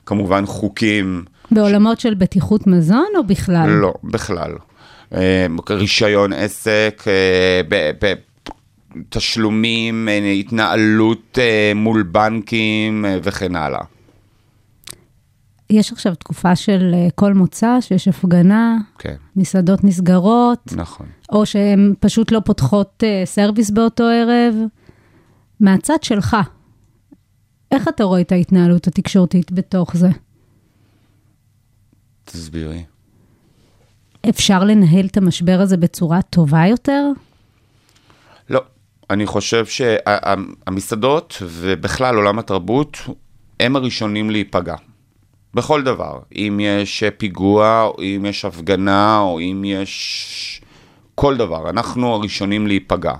כמובן 0.05 0.45
חוקים, 0.45 1.25
בעולמות 1.51 1.99
של 1.99 2.13
בטיחות 2.13 2.67
מזון 2.67 3.07
או 3.17 3.23
בכלל? 3.23 3.69
לא, 3.69 3.93
בכלל. 4.03 4.51
אה, 5.13 5.45
רישיון 5.69 6.33
עסק, 6.33 7.03
אה, 7.07 8.13
תשלומים, 9.09 10.09
התנהלות 10.39 11.37
מול 11.75 12.03
בנקים 12.03 13.05
וכן 13.23 13.55
הלאה. 13.55 13.81
יש 15.73 15.91
עכשיו 15.91 16.15
תקופה 16.15 16.55
של 16.55 16.91
אה, 16.93 17.07
כל 17.15 17.33
מוצא, 17.33 17.81
שיש 17.81 18.07
הפגנה, 18.07 18.77
כן, 18.99 19.15
מסעדות 19.35 19.83
נסגרות, 19.83 20.73
נכון. 20.75 21.07
או 21.31 21.45
שהן 21.45 21.93
פשוט 21.99 22.31
לא 22.31 22.39
פותחות 22.45 23.03
אה, 23.03 23.21
סרוויס 23.25 23.69
באותו 23.69 24.03
ערב. 24.03 24.55
מהצד 25.59 26.03
שלך, 26.03 26.37
איך 27.71 27.87
אתה 27.87 28.03
רואה 28.03 28.21
את 28.21 28.31
ההתנהלות 28.31 28.87
התקשורתית 28.87 29.51
בתוך 29.51 29.97
זה? 29.97 30.09
תסבירי. 32.25 32.83
אפשר 34.29 34.63
לנהל 34.63 35.05
את 35.05 35.17
המשבר 35.17 35.59
הזה 35.61 35.77
בצורה 35.77 36.21
טובה 36.21 36.67
יותר? 36.67 37.03
לא, 38.49 38.61
אני 39.09 39.25
חושב 39.25 39.65
שהמסעדות 39.65 41.37
ובכלל 41.41 42.15
עולם 42.15 42.39
התרבות 42.39 42.97
הם 43.59 43.75
הראשונים 43.75 44.29
להיפגע. 44.29 44.75
בכל 45.53 45.83
דבר. 45.83 46.19
אם 46.35 46.59
יש 46.63 47.03
פיגוע, 47.17 47.81
או 47.81 48.01
אם 48.01 48.25
יש 48.29 48.45
הפגנה, 48.45 49.19
או 49.19 49.39
אם 49.39 49.63
יש 49.65 50.61
כל 51.15 51.37
דבר. 51.37 51.69
אנחנו 51.69 52.13
הראשונים 52.13 52.67
להיפגע. 52.67 53.13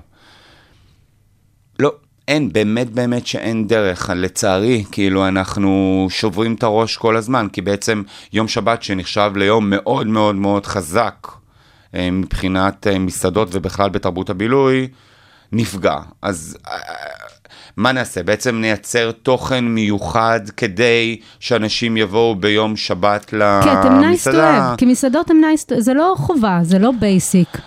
לא, 1.80 1.92
אין, 2.28 2.54
באמת 2.54 2.90
באמת 2.90 3.28
שאין 3.28 3.68
דרך. 3.68 4.10
לצערי, 4.16 4.84
כאילו 4.92 5.28
אנחנו 5.28 6.08
שוברים 6.10 6.54
את 6.54 6.64
הראש 6.64 6.98
כל 6.98 7.18
הזמן, 7.18 7.48
כי 7.54 7.62
בעצם 7.62 8.04
יום 8.34 8.48
שבת 8.48 8.84
שנחשב 8.84 9.32
ליום 9.36 9.70
מאוד 9.70 10.08
מאוד 10.08 10.36
מאוד 10.36 10.66
חזק 10.66 11.28
אה, 11.96 12.12
מבחינת 12.12 12.88
אה, 12.88 13.00
מסעדות 13.00 13.48
ובכלל 13.52 13.90
בתרבות 13.90 14.30
הבילוי, 14.30 14.88
נפגע. 15.52 15.98
אז 16.22 16.58
אה, 16.68 16.78
מה 17.78 17.92
נעשה? 17.92 18.24
בעצם 18.24 18.56
נייצר 18.56 19.12
תוכן 19.12 19.66
מיוחד 19.66 20.40
כדי 20.58 21.20
שאנשים 21.40 21.98
יבואו 21.98 22.36
ביום 22.36 22.76
שבת 22.76 23.26
כי 23.26 23.36
אתם 23.36 24.00
nice 24.00 24.04
to 24.04 24.06
למסעדה. 24.06 24.74
have, 24.74 24.78
כי 24.78 24.86
מסעדות 24.86 25.30
הם 25.30 25.42
nice 25.44 25.70
to, 25.70 25.74
זה 25.80 25.94
לא 25.94 26.14
חובה, 26.18 26.60
זה 26.64 26.80
לא 26.80 26.92
בייסיק. 27.00 27.58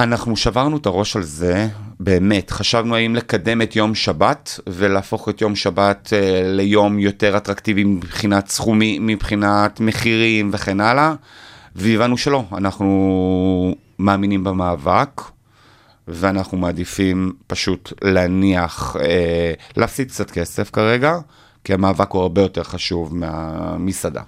אנחנו 0.00 0.36
שברנו 0.36 0.76
את 0.76 0.86
הראש 0.86 1.16
על 1.16 1.22
זה, 1.22 1.68
באמת. 2.00 2.50
חשבנו 2.50 2.96
האם 2.96 3.14
לקדם 3.14 3.62
את 3.62 3.76
יום 3.76 3.94
שבת 3.94 4.60
ולהפוך 4.66 5.28
את 5.28 5.40
יום 5.40 5.56
שבת 5.56 6.12
אה, 6.12 6.42
ליום 6.44 6.98
יותר 6.98 7.36
אטרקטיבי 7.36 7.84
מבחינת 7.84 8.48
סכומים, 8.48 9.06
מבחינת 9.06 9.80
מחירים 9.80 10.50
וכן 10.52 10.80
הלאה, 10.80 11.14
והבנו 11.76 12.18
שלא. 12.18 12.44
אנחנו 12.52 13.74
מאמינים 13.98 14.44
במאבק, 14.44 15.22
ואנחנו 16.08 16.58
מעדיפים 16.58 17.32
פשוט 17.46 17.92
להניח, 18.02 18.96
אה, 19.00 19.52
להפסיד 19.76 20.08
קצת 20.08 20.30
כסף 20.30 20.70
כרגע, 20.70 21.14
כי 21.64 21.74
המאבק 21.74 22.10
הוא 22.10 22.22
הרבה 22.22 22.42
יותר 22.42 22.62
חשוב 22.62 23.16
מהמסעדה. 23.16 24.22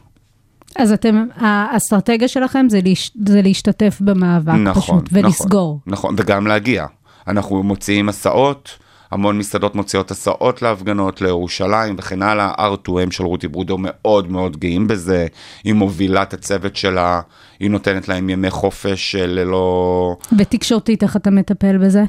אז 0.76 0.92
אתם, 0.92 1.26
האסטרטגיה 1.36 2.28
שלכם 2.28 2.66
זה, 2.68 2.80
להש, 2.84 3.10
זה 3.26 3.42
להשתתף 3.42 3.98
במאבק 4.00 4.54
נכון, 4.54 4.82
פשוט, 4.82 5.08
ולסגור. 5.12 5.80
נכון, 5.86 5.92
נכון, 5.92 6.14
וגם 6.18 6.46
להגיע. 6.46 6.86
אנחנו 7.26 7.62
מוציאים 7.62 8.08
הסעות, 8.08 8.78
המון 9.10 9.38
מסעדות 9.38 9.74
מוציאות 9.74 10.10
הסעות 10.10 10.62
להפגנות, 10.62 11.20
לירושלים 11.20 11.94
וכן 11.98 12.22
הלאה. 12.22 12.52
R2M 12.74 13.10
של 13.10 13.24
רותי 13.24 13.48
ברודו 13.48 13.76
מאוד 13.80 14.32
מאוד 14.32 14.56
גאים 14.56 14.88
בזה. 14.88 15.26
היא 15.64 15.74
מובילה 15.74 16.22
את 16.22 16.34
הצוות 16.34 16.76
שלה, 16.76 17.20
היא 17.60 17.70
נותנת 17.70 18.08
להם 18.08 18.30
ימי 18.30 18.50
חופש 18.50 19.14
אה, 19.14 19.26
ללא... 19.26 20.16
ותקשורתית, 20.38 21.02
איך 21.02 21.16
אתה 21.16 21.30
מטפל 21.30 21.78
בזה? 21.78 22.04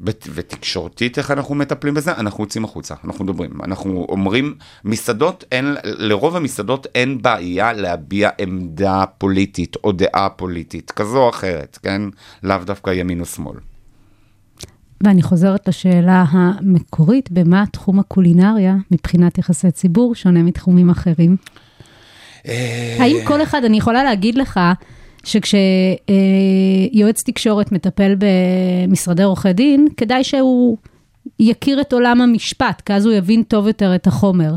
ות- 0.00 0.28
ותקשורתית, 0.34 1.18
איך 1.18 1.30
אנחנו 1.30 1.54
מטפלים 1.54 1.94
בזה? 1.94 2.12
אנחנו 2.12 2.44
יוצאים 2.44 2.64
החוצה, 2.64 2.94
אנחנו 3.04 3.24
מדברים. 3.24 3.50
אנחנו 3.64 4.06
אומרים, 4.08 4.54
מסעדות, 4.84 5.44
אין, 5.52 5.76
לרוב 5.84 6.36
המסעדות 6.36 6.86
אין 6.94 7.22
בעיה 7.22 7.72
להביע 7.72 8.30
עמדה 8.38 9.04
פוליטית 9.18 9.76
או 9.84 9.92
דעה 9.92 10.28
פוליטית, 10.28 10.90
כזו 10.90 11.18
או 11.18 11.30
אחרת, 11.30 11.78
כן? 11.82 12.02
לאו 12.42 12.56
דווקא 12.64 12.90
ימין 12.90 13.20
או 13.20 13.26
שמאל. 13.26 13.56
ואני 15.00 15.22
חוזרת 15.22 15.68
לשאלה 15.68 16.24
המקורית, 16.30 17.30
במה 17.30 17.64
תחום 17.72 17.98
הקולינריה, 17.98 18.76
מבחינת 18.90 19.38
יחסי 19.38 19.70
ציבור, 19.70 20.14
שונה 20.14 20.42
מתחומים 20.42 20.90
אחרים? 20.90 21.36
האם 22.98 23.16
כל 23.24 23.42
אחד, 23.42 23.64
אני 23.64 23.76
יכולה 23.76 24.04
להגיד 24.04 24.38
לך, 24.38 24.60
שכשיועץ 25.24 25.52
תקשורת 27.26 27.72
מטפל 27.72 28.14
במשרדי 28.18 29.22
עורכי 29.22 29.52
דין, 29.52 29.88
כדאי 29.96 30.24
שהוא 30.24 30.76
יכיר 31.40 31.80
את 31.80 31.92
עולם 31.92 32.20
המשפט, 32.20 32.82
כי 32.86 32.92
אז 32.92 33.06
הוא 33.06 33.14
יבין 33.14 33.42
טוב 33.42 33.66
יותר 33.66 33.94
את 33.94 34.06
החומר. 34.06 34.54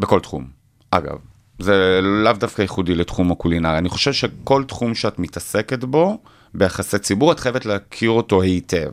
בכל 0.00 0.20
תחום, 0.20 0.44
אגב. 0.90 1.16
זה 1.58 2.00
לאו 2.02 2.32
דווקא 2.32 2.62
ייחודי 2.62 2.94
לתחום 2.94 3.32
הקולינריה. 3.32 3.78
אני 3.78 3.88
חושב 3.88 4.12
שכל 4.12 4.64
תחום 4.64 4.94
שאת 4.94 5.18
מתעסקת 5.18 5.84
בו, 5.84 6.18
ביחסי 6.54 6.98
ציבור, 6.98 7.32
את 7.32 7.40
חייבת 7.40 7.66
להכיר 7.66 8.10
אותו 8.10 8.42
היטב. 8.42 8.90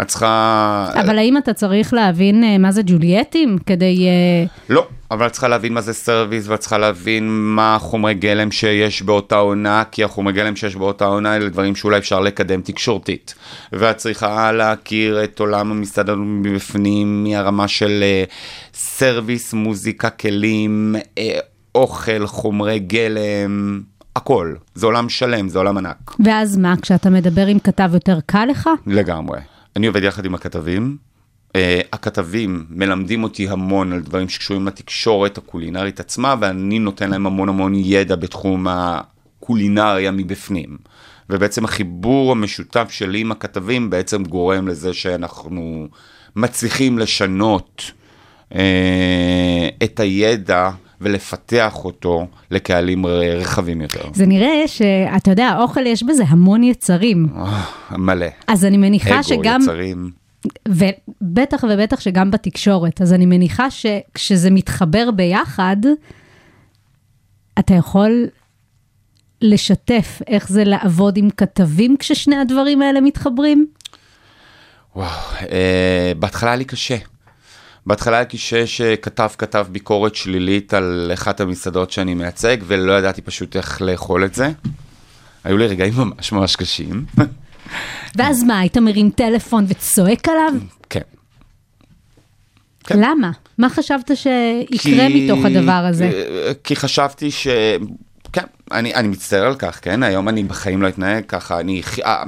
את 0.00 0.08
צריכה... 0.08 0.88
אבל 0.94 1.18
האם 1.18 1.36
אתה 1.36 1.52
צריך 1.52 1.94
להבין 1.94 2.44
אה, 2.44 2.58
מה 2.58 2.72
זה 2.72 2.82
ג'ולייטים 2.86 3.58
כדי... 3.66 4.06
אה, 4.06 4.44
לא, 4.68 4.86
אבל 5.10 5.26
את 5.26 5.32
צריכה 5.32 5.48
להבין 5.48 5.72
מה 5.72 5.80
זה 5.80 5.92
סרוויס, 5.92 6.48
ואת 6.48 6.60
צריכה 6.60 6.78
להבין 6.78 7.28
מה 7.28 7.74
החומרי 7.74 8.14
גלם 8.14 8.50
שיש 8.50 9.02
באותה 9.02 9.36
עונה, 9.36 9.82
כי 9.90 10.04
החומרי 10.04 10.32
גלם 10.32 10.56
שיש 10.56 10.76
באותה 10.76 11.04
עונה 11.04 11.36
אלה 11.36 11.48
דברים 11.48 11.76
שאולי 11.76 11.98
אפשר 11.98 12.20
לקדם 12.20 12.60
תקשורתית. 12.60 13.34
ואת 13.72 13.96
צריכה 13.96 14.52
להכיר 14.52 15.24
את 15.24 15.40
עולם 15.40 15.70
המסעדה 15.70 16.14
מבפנים, 16.16 17.24
מהרמה 17.24 17.68
של 17.68 18.02
אה, 18.02 18.24
סרוויס, 18.74 19.52
מוזיקה, 19.52 20.10
כלים, 20.10 20.96
אוכל, 21.74 22.26
חומרי 22.26 22.78
גלם, 22.78 23.80
הכל. 24.16 24.54
זה 24.74 24.86
עולם 24.86 25.08
שלם, 25.08 25.48
זה 25.48 25.58
עולם 25.58 25.78
ענק. 25.78 26.14
ואז 26.24 26.56
מה, 26.56 26.74
כשאתה 26.82 27.10
מדבר 27.10 27.46
עם 27.46 27.58
כתב 27.58 27.90
יותר 27.94 28.18
קל 28.26 28.44
לך? 28.44 28.70
לגמרי. 28.86 29.38
אני 29.76 29.86
עובד 29.86 30.02
יחד 30.02 30.24
עם 30.24 30.34
הכתבים. 30.34 30.96
Uh, 31.48 31.54
הכתבים 31.92 32.66
מלמדים 32.70 33.24
אותי 33.24 33.48
המון 33.48 33.92
על 33.92 34.00
דברים 34.00 34.28
שקשורים 34.28 34.66
לתקשורת 34.66 35.38
הקולינרית 35.38 36.00
עצמה, 36.00 36.34
ואני 36.40 36.78
נותן 36.78 37.10
להם 37.10 37.26
המון 37.26 37.48
המון 37.48 37.74
ידע 37.74 38.16
בתחום 38.16 38.66
הקולינריה 38.70 40.10
מבפנים. 40.10 40.76
ובעצם 41.30 41.64
החיבור 41.64 42.32
המשותף 42.32 42.88
שלי 42.90 43.20
עם 43.20 43.32
הכתבים 43.32 43.90
בעצם 43.90 44.22
גורם 44.22 44.68
לזה 44.68 44.94
שאנחנו 44.94 45.88
מצליחים 46.36 46.98
לשנות 46.98 47.92
uh, 48.52 48.56
את 49.84 50.00
הידע 50.00 50.70
ולפתח 51.02 51.84
אותו 51.84 52.26
לקהלים 52.50 53.06
רחבים 53.06 53.80
יותר. 53.80 54.00
זה 54.14 54.26
נראה 54.26 54.62
שאתה 54.66 55.30
יודע, 55.30 55.56
אוכל 55.58 55.86
יש 55.86 56.02
בזה 56.02 56.24
המון 56.28 56.64
יצרים. 56.64 57.26
אה, 57.36 57.66
מלא. 57.98 58.26
אז 58.46 58.64
אני 58.64 58.76
מניחה 58.76 59.14
אגו, 59.14 59.22
שגם, 59.22 59.60
יצרים. 59.62 60.10
ובטח 60.68 61.64
ובטח 61.70 62.00
שגם 62.00 62.30
בתקשורת, 62.30 63.02
אז 63.02 63.12
אני 63.12 63.26
מניחה 63.26 63.70
שכשזה 63.70 64.50
מתחבר 64.50 65.10
ביחד, 65.10 65.76
אתה 67.58 67.74
יכול 67.74 68.26
לשתף 69.42 70.22
איך 70.26 70.48
זה 70.48 70.64
לעבוד 70.64 71.16
עם 71.16 71.30
כתבים 71.30 71.96
כששני 71.96 72.36
הדברים 72.36 72.82
האלה 72.82 73.00
מתחברים? 73.00 73.66
וואו, 74.96 75.08
אה, 75.50 76.12
בהתחלה 76.18 76.50
היה 76.50 76.56
לי 76.56 76.64
קשה. 76.64 76.96
בהתחלה 77.86 78.16
היה 78.16 78.24
קשה 78.24 78.66
שכתב 78.66 79.28
כתב 79.38 79.66
ביקורת 79.70 80.14
שלילית 80.14 80.74
על 80.74 81.10
אחת 81.14 81.40
המסעדות 81.40 81.90
שאני 81.90 82.14
מייצג, 82.14 82.56
ולא 82.66 82.92
ידעתי 82.98 83.22
פשוט 83.22 83.56
איך 83.56 83.82
לאכול 83.82 84.24
את 84.24 84.34
זה. 84.34 84.50
היו 85.44 85.58
לי 85.58 85.66
רגעים 85.66 85.92
ממש 85.96 86.32
ממש 86.32 86.56
קשים. 86.56 87.04
ואז 88.16 88.42
מה, 88.44 88.58
היית 88.58 88.76
מרים 88.78 89.10
טלפון 89.10 89.64
וצועק 89.68 90.28
עליו? 90.28 90.52
כן. 90.90 91.00
כן. 92.84 92.98
למה? 92.98 93.30
מה 93.58 93.68
חשבת 93.70 94.10
שיקרה 94.14 94.78
כי- 95.08 95.26
מתוך 95.30 95.44
הדבר 95.44 95.72
הזה? 95.88 96.04
אה, 96.04 96.52
כי 96.64 96.76
חשבתי 96.76 97.30
ש... 97.30 97.46
כן, 98.32 98.44
אני, 98.72 98.94
אני 98.94 99.08
מצטער 99.08 99.46
על 99.46 99.54
כך, 99.56 99.78
כן? 99.82 100.02
היום 100.02 100.28
אני 100.28 100.42
בחיים 100.42 100.82
לא 100.82 100.88
אתנהג 100.88 101.24
ככה, 101.28 101.60
אני, 101.60 101.82
אה, 102.04 102.22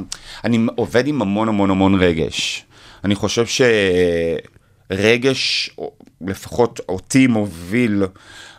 אני 0.45 0.67
עובד 0.75 1.07
עם 1.07 1.23
המון 1.23 1.49
המון 1.49 1.71
המון 1.71 1.95
רגש. 1.95 2.65
אני 3.05 3.15
חושב 3.15 3.47
שרגש, 4.93 5.71
או 5.79 5.93
לפחות 6.21 6.81
אותי 6.89 7.27
מוביל 7.27 8.03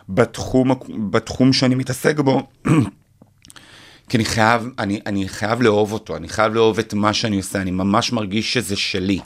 בתחום, 0.08 0.72
בתחום 1.10 1.52
שאני 1.52 1.74
מתעסק 1.74 2.20
בו, 2.20 2.42
כי 4.08 4.16
אני 4.16 4.24
חייב, 4.24 4.68
אני, 4.78 5.00
אני 5.06 5.28
חייב 5.28 5.62
לאהוב 5.62 5.92
אותו, 5.92 6.16
אני 6.16 6.28
חייב 6.28 6.54
לאהוב 6.54 6.78
את 6.78 6.94
מה 6.94 7.12
שאני 7.12 7.36
עושה, 7.36 7.60
אני 7.60 7.70
ממש 7.70 8.12
מרגיש 8.12 8.52
שזה 8.52 8.76
שלי. 8.76 9.18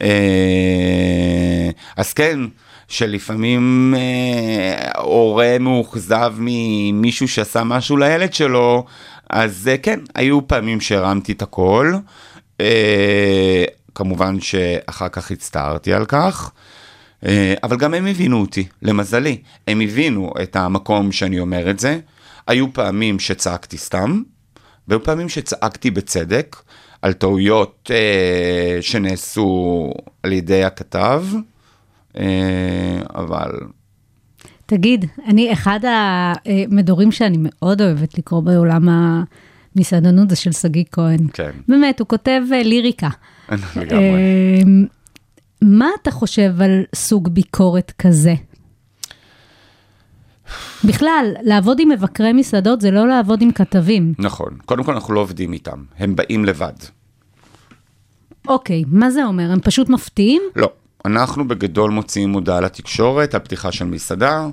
אה, 0.00 1.70
אז 1.96 2.12
כן, 2.12 2.40
שלפעמים 2.88 3.94
אה, 3.96 5.00
הורה 5.00 5.56
מאוכזב 5.60 6.34
ממישהו 6.38 7.28
שעשה 7.28 7.64
משהו 7.64 7.96
לילד 7.96 8.34
שלו, 8.34 8.84
אז 9.30 9.68
אה, 9.72 9.78
כן, 9.78 10.00
היו 10.14 10.48
פעמים 10.48 10.80
שהרמתי 10.80 11.32
את 11.32 11.42
הכל. 11.42 11.94
אה, 12.60 13.64
כמובן 13.94 14.40
שאחר 14.40 15.08
כך 15.08 15.30
הצטערתי 15.30 15.92
על 15.92 16.04
כך. 16.04 16.52
אה, 17.26 17.54
אבל 17.62 17.76
גם 17.76 17.94
הם 17.94 18.06
הבינו 18.06 18.40
אותי, 18.40 18.66
למזלי. 18.82 19.38
הם 19.68 19.80
הבינו 19.80 20.32
את 20.42 20.56
המקום 20.56 21.12
שאני 21.12 21.40
אומר 21.40 21.70
את 21.70 21.78
זה. 21.78 21.98
היו 22.46 22.72
פעמים 22.72 23.18
שצעקתי 23.18 23.78
סתם, 23.78 24.22
והיו 24.88 25.04
פעמים 25.04 25.28
שצעקתי 25.28 25.90
בצדק 25.90 26.56
על 27.02 27.12
טעויות 27.12 27.90
אה, 27.94 28.78
שנעשו 28.82 29.92
על 30.22 30.32
ידי 30.32 30.64
הכתב, 30.64 31.24
אה, 32.16 32.98
אבל 33.14 33.50
תגיד, 34.66 35.04
אני, 35.26 35.52
אחד 35.52 35.80
המדורים 35.84 37.12
שאני 37.12 37.36
מאוד 37.40 37.82
אוהבת 37.82 38.18
לקרוא 38.18 38.40
בעולם 38.40 38.88
המסעדנות 39.76 40.30
זה 40.30 40.36
של 40.36 40.52
שגיא 40.52 40.84
כהן. 40.92 41.26
כן. 41.32 41.50
באמת, 41.68 42.00
הוא 42.00 42.08
כותב 42.08 42.40
אה, 42.52 42.62
ליריקה. 42.62 43.08
לגמרי. 43.52 44.04
אה, 44.04 44.62
מה 45.62 45.88
אתה 46.02 46.10
חושב 46.10 46.62
על 46.62 46.84
סוג 46.94 47.28
ביקורת 47.28 47.92
כזה? 47.98 48.34
בכלל, 50.84 51.34
לעבוד 51.42 51.80
עם 51.80 51.88
מבקרי 51.88 52.32
מסעדות 52.32 52.80
זה 52.80 52.90
לא 52.90 53.08
לעבוד 53.08 53.42
עם 53.42 53.52
כתבים. 53.52 54.14
נכון. 54.18 54.58
קודם 54.64 54.84
כל 54.84 54.92
אנחנו 54.92 55.14
לא 55.14 55.20
עובדים 55.20 55.52
איתם, 55.52 55.84
הם 55.98 56.16
באים 56.16 56.44
לבד. 56.44 56.72
אוקיי, 58.48 58.84
מה 58.86 59.10
זה 59.10 59.24
אומר? 59.24 59.50
הם 59.50 59.60
פשוט 59.60 59.88
מפתיעים? 59.88 60.42
לא. 60.56 60.72
אנחנו 61.04 61.48
בגדול 61.48 61.90
מוציאים 61.90 62.32
הודעה 62.32 62.60
לתקשורת 62.60 63.34
על 63.34 63.40
פתיחה 63.40 63.72
של 63.72 63.84
מסעדה, 63.84 64.46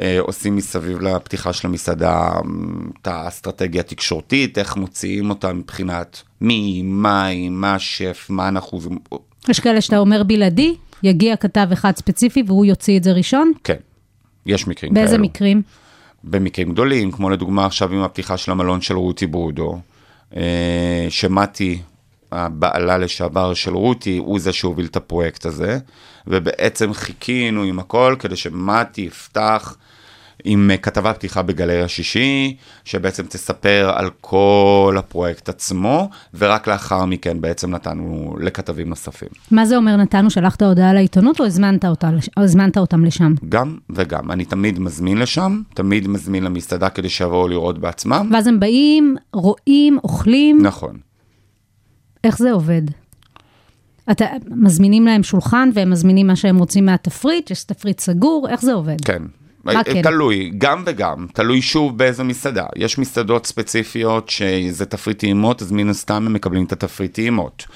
אה, 0.00 0.20
עושים 0.20 0.56
מסביב 0.56 1.00
לפתיחה 1.00 1.52
של 1.52 1.68
המסעדה 1.68 2.30
מ, 2.44 2.90
את 3.02 3.06
האסטרטגיה 3.06 3.80
התקשורתית, 3.80 4.58
איך 4.58 4.76
מוציאים 4.76 5.30
אותה 5.30 5.52
מבחינת 5.52 6.22
מי, 6.40 6.82
מה, 6.84 7.28
מה 7.50 7.74
השף, 7.74 8.26
מה 8.30 8.48
אנחנו 8.48 8.80
יש 9.48 9.60
כאלה 9.60 9.80
שאתה 9.80 9.98
אומר 9.98 10.22
בלעדי, 10.22 10.74
יגיע 11.02 11.36
כתב 11.36 11.68
אחד 11.72 11.96
ספציפי 11.96 12.42
והוא 12.46 12.64
יוציא 12.64 12.98
את 12.98 13.04
זה 13.04 13.12
ראשון? 13.12 13.52
כן, 13.64 13.76
יש 14.46 14.68
מקרים 14.68 14.94
באיזה 14.94 15.12
כאלו. 15.12 15.24
מקרים? 15.24 15.62
במקרים 16.24 16.72
גדולים, 16.72 17.12
כמו 17.12 17.30
לדוגמה 17.30 17.66
עכשיו 17.66 17.92
עם 17.92 18.02
הפתיחה 18.02 18.36
של 18.36 18.52
המלון 18.52 18.80
של 18.80 18.94
רותי 18.94 19.26
ברודו, 19.26 19.80
אה, 20.36 21.06
שמתי, 21.08 21.78
הבעלה 22.32 22.98
לשעבר 22.98 23.54
של 23.54 23.74
רותי, 23.74 24.16
הוא 24.16 24.40
זה 24.40 24.52
שהוביל 24.52 24.86
את 24.86 24.96
הפרויקט 24.96 25.46
הזה, 25.46 25.78
ובעצם 26.26 26.94
חיכינו 26.94 27.62
עם 27.62 27.78
הכל 27.78 28.16
כדי 28.18 28.36
שמתי 28.36 29.00
יפתח 29.00 29.76
עם 30.44 30.70
אה, 30.70 30.76
כתבת 30.76 31.16
פתיחה 31.16 31.42
בגלריה 31.42 31.88
שישי, 31.88 32.56
שבעצם 32.84 33.22
תספר 33.26 33.92
על 33.94 34.10
כל 34.20 34.96
הפרויקט 34.98 35.48
עצמו, 35.48 36.10
ורק 36.34 36.68
לאחר 36.68 37.04
מכן 37.04 37.40
בעצם 37.40 37.70
נתנו 37.70 38.36
לכתבים 38.40 38.88
נוספים. 38.88 39.28
מה 39.50 39.66
זה 39.66 39.76
אומר 39.76 39.96
נתנו? 39.96 40.30
שלחת 40.30 40.62
הודעה 40.62 40.92
לעיתונות 40.92 41.40
או 41.40 41.44
הזמנת, 41.44 41.84
אותה, 41.84 42.10
או 42.36 42.42
הזמנת 42.42 42.78
אותם 42.78 43.04
לשם? 43.04 43.34
גם 43.48 43.76
וגם, 43.90 44.30
אני 44.30 44.44
תמיד 44.44 44.78
מזמין 44.78 45.18
לשם, 45.18 45.62
תמיד 45.74 46.08
מזמין 46.08 46.44
למסעדה 46.44 46.88
כדי 46.88 47.08
שיבואו 47.08 47.48
לראות 47.48 47.78
בעצמם. 47.78 48.30
ואז 48.32 48.46
הם 48.46 48.60
באים, 48.60 49.16
רואים, 49.32 49.98
אוכלים, 50.04 50.62
נכון. 50.62 51.11
איך 52.24 52.38
זה 52.38 52.52
עובד? 52.52 52.82
אתה, 54.10 54.24
מזמינים 54.50 55.06
להם 55.06 55.22
שולחן 55.22 55.70
והם 55.74 55.90
מזמינים 55.90 56.26
מה 56.26 56.36
שהם 56.36 56.58
רוצים 56.58 56.86
מהתפריט, 56.86 57.50
יש 57.50 57.64
תפריט 57.64 58.00
סגור, 58.00 58.48
איך 58.50 58.62
זה 58.62 58.72
עובד? 58.72 59.04
כן. 59.04 59.22
מה 59.64 59.84
כן? 59.84 60.02
תלוי, 60.02 60.52
גם 60.58 60.82
וגם, 60.86 61.26
תלוי 61.32 61.62
שוב 61.62 61.98
באיזו 61.98 62.24
מסעדה. 62.24 62.66
יש 62.76 62.98
מסעדות 62.98 63.46
ספציפיות 63.46 64.28
שזה 64.28 64.86
תפריט 64.86 65.18
טעימות, 65.18 65.62
אז 65.62 65.72
מן 65.72 65.88
הסתם 65.88 66.26
הם 66.26 66.32
מקבלים 66.32 66.64
את 66.64 66.72
התפריט 66.72 67.14
טעימות. 67.14 67.66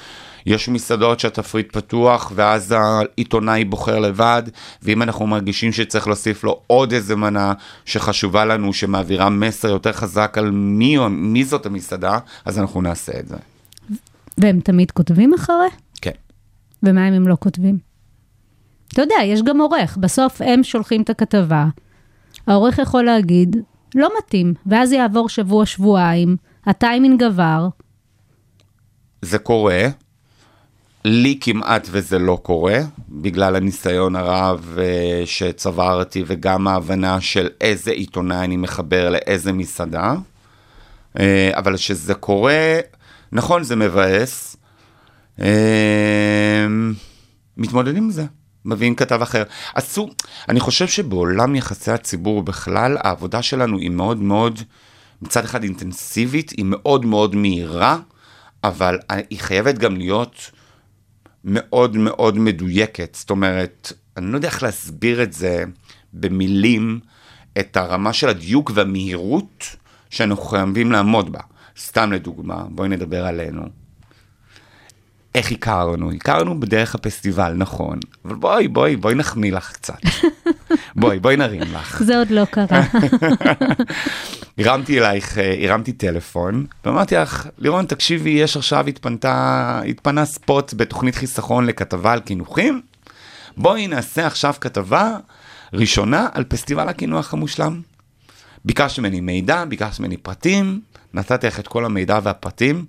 יש 0.47 0.69
מסעדות 0.69 1.21
שהתפריט 1.21 1.73
פתוח, 1.73 2.33
ואז 2.35 2.75
העיתונאי 2.79 3.65
בוחר 3.65 3.99
לבד, 3.99 4.43
ואם 4.83 5.03
אנחנו 5.03 5.27
מרגישים 5.27 5.73
שצריך 5.73 6.07
להוסיף 6.07 6.45
לו 6.45 6.61
עוד 6.67 6.93
איזה 6.93 7.17
מנה 7.17 7.53
שחשובה 7.85 8.45
לנו, 8.45 8.73
שמעבירה 8.73 9.31
מסר 9.31 9.69
יותר 9.69 9.93
חזק 9.93 10.39
על 10.39 10.51
מי, 10.51 10.97
מי 11.09 11.45
זאת 11.45 11.67
המסעדה, 11.67 12.19
אז 12.45 12.59
אנחנו 12.59 12.83
נעשה 12.83 13.13
את 13.19 13.29
זה. 13.29 13.37
והם 14.39 14.61
תמיד 14.61 14.91
כותבים 14.91 15.35
אחרי? 15.35 15.69
כן. 16.01 16.11
ומה 16.83 17.09
אם 17.09 17.13
הם 17.13 17.29
לא 17.29 17.37
כותבים? 17.41 17.79
אתה 18.89 19.03
יודע, 19.03 19.17
יש 19.25 19.43
גם 19.43 19.61
עורך, 19.61 19.97
בסוף 19.97 20.41
הם 20.45 20.65
שולחים 20.65 21.03
את 21.03 21.11
הכתבה, 21.11 21.67
העורך 22.47 22.79
יכול 22.79 23.05
להגיד, 23.05 23.57
לא 23.95 24.11
מתאים, 24.19 24.55
ואז 24.67 24.93
יעבור 24.93 25.29
שבוע-שבועיים, 25.29 26.37
הטיימינג 26.67 27.23
עבר, 27.23 27.69
זה 29.23 29.39
קורה. 29.39 29.89
לי 31.05 31.39
כמעט 31.41 31.89
וזה 31.91 32.19
לא 32.19 32.39
קורה, 32.43 32.79
בגלל 33.09 33.57
הניסיון 33.57 34.17
הרב 34.17 34.79
אה, 34.79 35.23
שצברתי 35.27 36.25
וגם 36.27 36.69
ההבנה 36.69 37.21
של 37.21 37.49
איזה 37.61 37.91
עיתונאי 37.91 38.45
אני 38.45 38.57
מחבר 38.57 39.11
לאיזה 39.11 39.53
מסעדה. 39.53 40.15
אה, 41.19 41.51
אבל 41.55 41.77
כשזה 41.77 42.15
קורה, 42.15 42.79
נכון, 43.33 43.63
זה 43.63 43.77
מבאס. 43.77 44.57
אה, 45.41 46.67
מתמודדים 47.57 48.05
עם 48.05 48.11
זה, 48.11 48.25
מביאים 48.65 48.95
כתב 48.95 49.23
אחר. 49.23 49.43
אסור, 49.75 50.15
אני 50.49 50.61
חושב 50.61 50.87
שבעולם 50.87 51.55
יחסי 51.57 51.91
הציבור 51.91 52.43
בכלל, 52.43 52.97
העבודה 53.01 53.43
שלנו 53.43 53.79
היא 53.79 53.91
מאוד 53.91 54.23
מאוד, 54.23 54.61
מצד 55.23 55.45
אחד 55.45 55.63
אינטנסיבית, 55.63 56.51
היא 56.51 56.65
מאוד 56.65 57.05
מאוד 57.05 57.37
מהירה, 57.37 57.99
אבל 58.65 58.99
היא 59.31 59.39
חייבת 59.39 59.79
גם 59.79 59.97
להיות 59.97 60.51
מאוד 61.45 61.97
מאוד 61.97 62.39
מדויקת. 62.39 63.17
זאת 63.21 63.31
אומרת, 63.31 63.93
אני 64.17 64.33
לא 64.33 64.37
יודע 64.37 64.49
איך 64.49 64.63
להסביר 64.63 65.23
את 65.23 65.33
זה 65.33 65.65
במילים, 66.13 67.01
את 67.59 67.77
הרמה 67.77 68.13
של 68.13 68.29
הדיוק 68.29 68.71
והמהירות 68.75 69.77
שאנחנו 70.11 70.45
חייבים 70.45 70.93
לעמוד 70.93 71.33
בה. 71.33 71.41
סתם 71.79 72.13
לדוגמה, 72.13 72.65
בואי 72.69 72.89
נדבר 72.89 73.27
עלינו. 73.27 73.69
איך 75.35 75.53
הכרנו? 75.53 76.13
הכרנו 76.13 76.61
בדרך 76.61 76.95
הפסטיבל, 76.95 77.53
נכון. 77.53 77.99
אבל 78.25 78.35
בואי, 78.35 78.69
בואי, 78.69 78.97
בואי 78.97 79.15
נחמיא 79.15 79.53
לך 79.53 79.73
קצת. 79.73 79.99
בואי, 80.97 81.19
בואי 81.19 81.37
נרים 81.37 81.63
לך. 81.63 82.03
זה 82.03 82.19
עוד 82.19 82.31
לא 82.31 82.45
קרה. 82.45 82.83
הרמתי 84.59 84.99
אלייך, 84.99 85.39
אה, 85.39 85.57
הרמתי 85.65 85.93
טלפון, 85.93 86.67
ואמרתי 86.85 87.15
לך, 87.15 87.49
לירון, 87.59 87.87
תקשיבי, 87.87 88.31
יש 88.31 88.57
עכשיו, 88.57 88.87
התפנתה, 88.87 89.81
התפנה 89.89 90.25
ספוט 90.25 90.75
בתוכנית 90.77 91.15
חיסכון 91.15 91.67
לכתבה 91.67 92.13
על 92.13 92.21
קינוחים. 92.21 92.81
בואי 93.57 93.87
נעשה 93.87 94.27
עכשיו 94.27 94.55
כתבה 94.61 95.17
ראשונה 95.73 96.29
על 96.33 96.45
פסטיבל 96.45 96.89
הקינוח 96.89 97.35
המושלם. 97.35 97.81
ביקשת 98.65 98.99
ממני 98.99 99.21
מידע, 99.21 99.65
ביקשת 99.65 100.01
ממני 100.01 100.17
פרטים, 100.17 100.81
נתתי 101.15 101.47
לך 101.47 101.61
את 101.61 101.69
כל 101.69 101.85
המידע 101.85 102.19
והפרטים, 102.23 102.85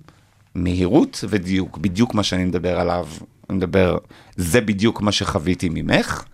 מהירות 0.54 1.24
ודיוק, 1.28 1.78
בדיוק 1.78 2.14
מה 2.14 2.22
שאני 2.22 2.44
מדבר 2.44 2.80
עליו, 2.80 3.06
אני 3.50 3.56
מדבר, 3.56 3.98
זה 4.36 4.60
בדיוק 4.60 5.00
מה 5.00 5.12
שחוויתי 5.12 5.68
ממך. 5.72 6.24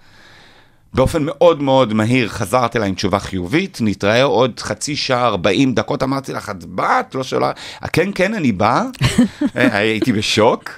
באופן 0.95 1.23
מאוד 1.23 1.63
מאוד 1.63 1.93
מהיר 1.93 2.29
חזרת 2.29 2.77
אליי 2.77 2.89
עם 2.89 2.95
תשובה 2.95 3.19
חיובית, 3.19 3.79
נתראה 3.81 4.23
עוד 4.23 4.61
חצי 4.61 4.97
שעה, 4.97 5.27
40 5.27 5.75
דקות, 5.75 6.03
אמרתי 6.03 6.33
לך, 6.33 6.51
את 6.51 6.65
באה? 6.65 7.01
את 7.01 7.15
לא 7.15 7.25
שואלה? 7.25 7.53
כן, 7.93 8.11
כן, 8.15 8.35
אני 8.35 8.53
באה. 8.53 8.83
אה, 9.57 9.77
הייתי 9.77 10.13
בשוק, 10.13 10.71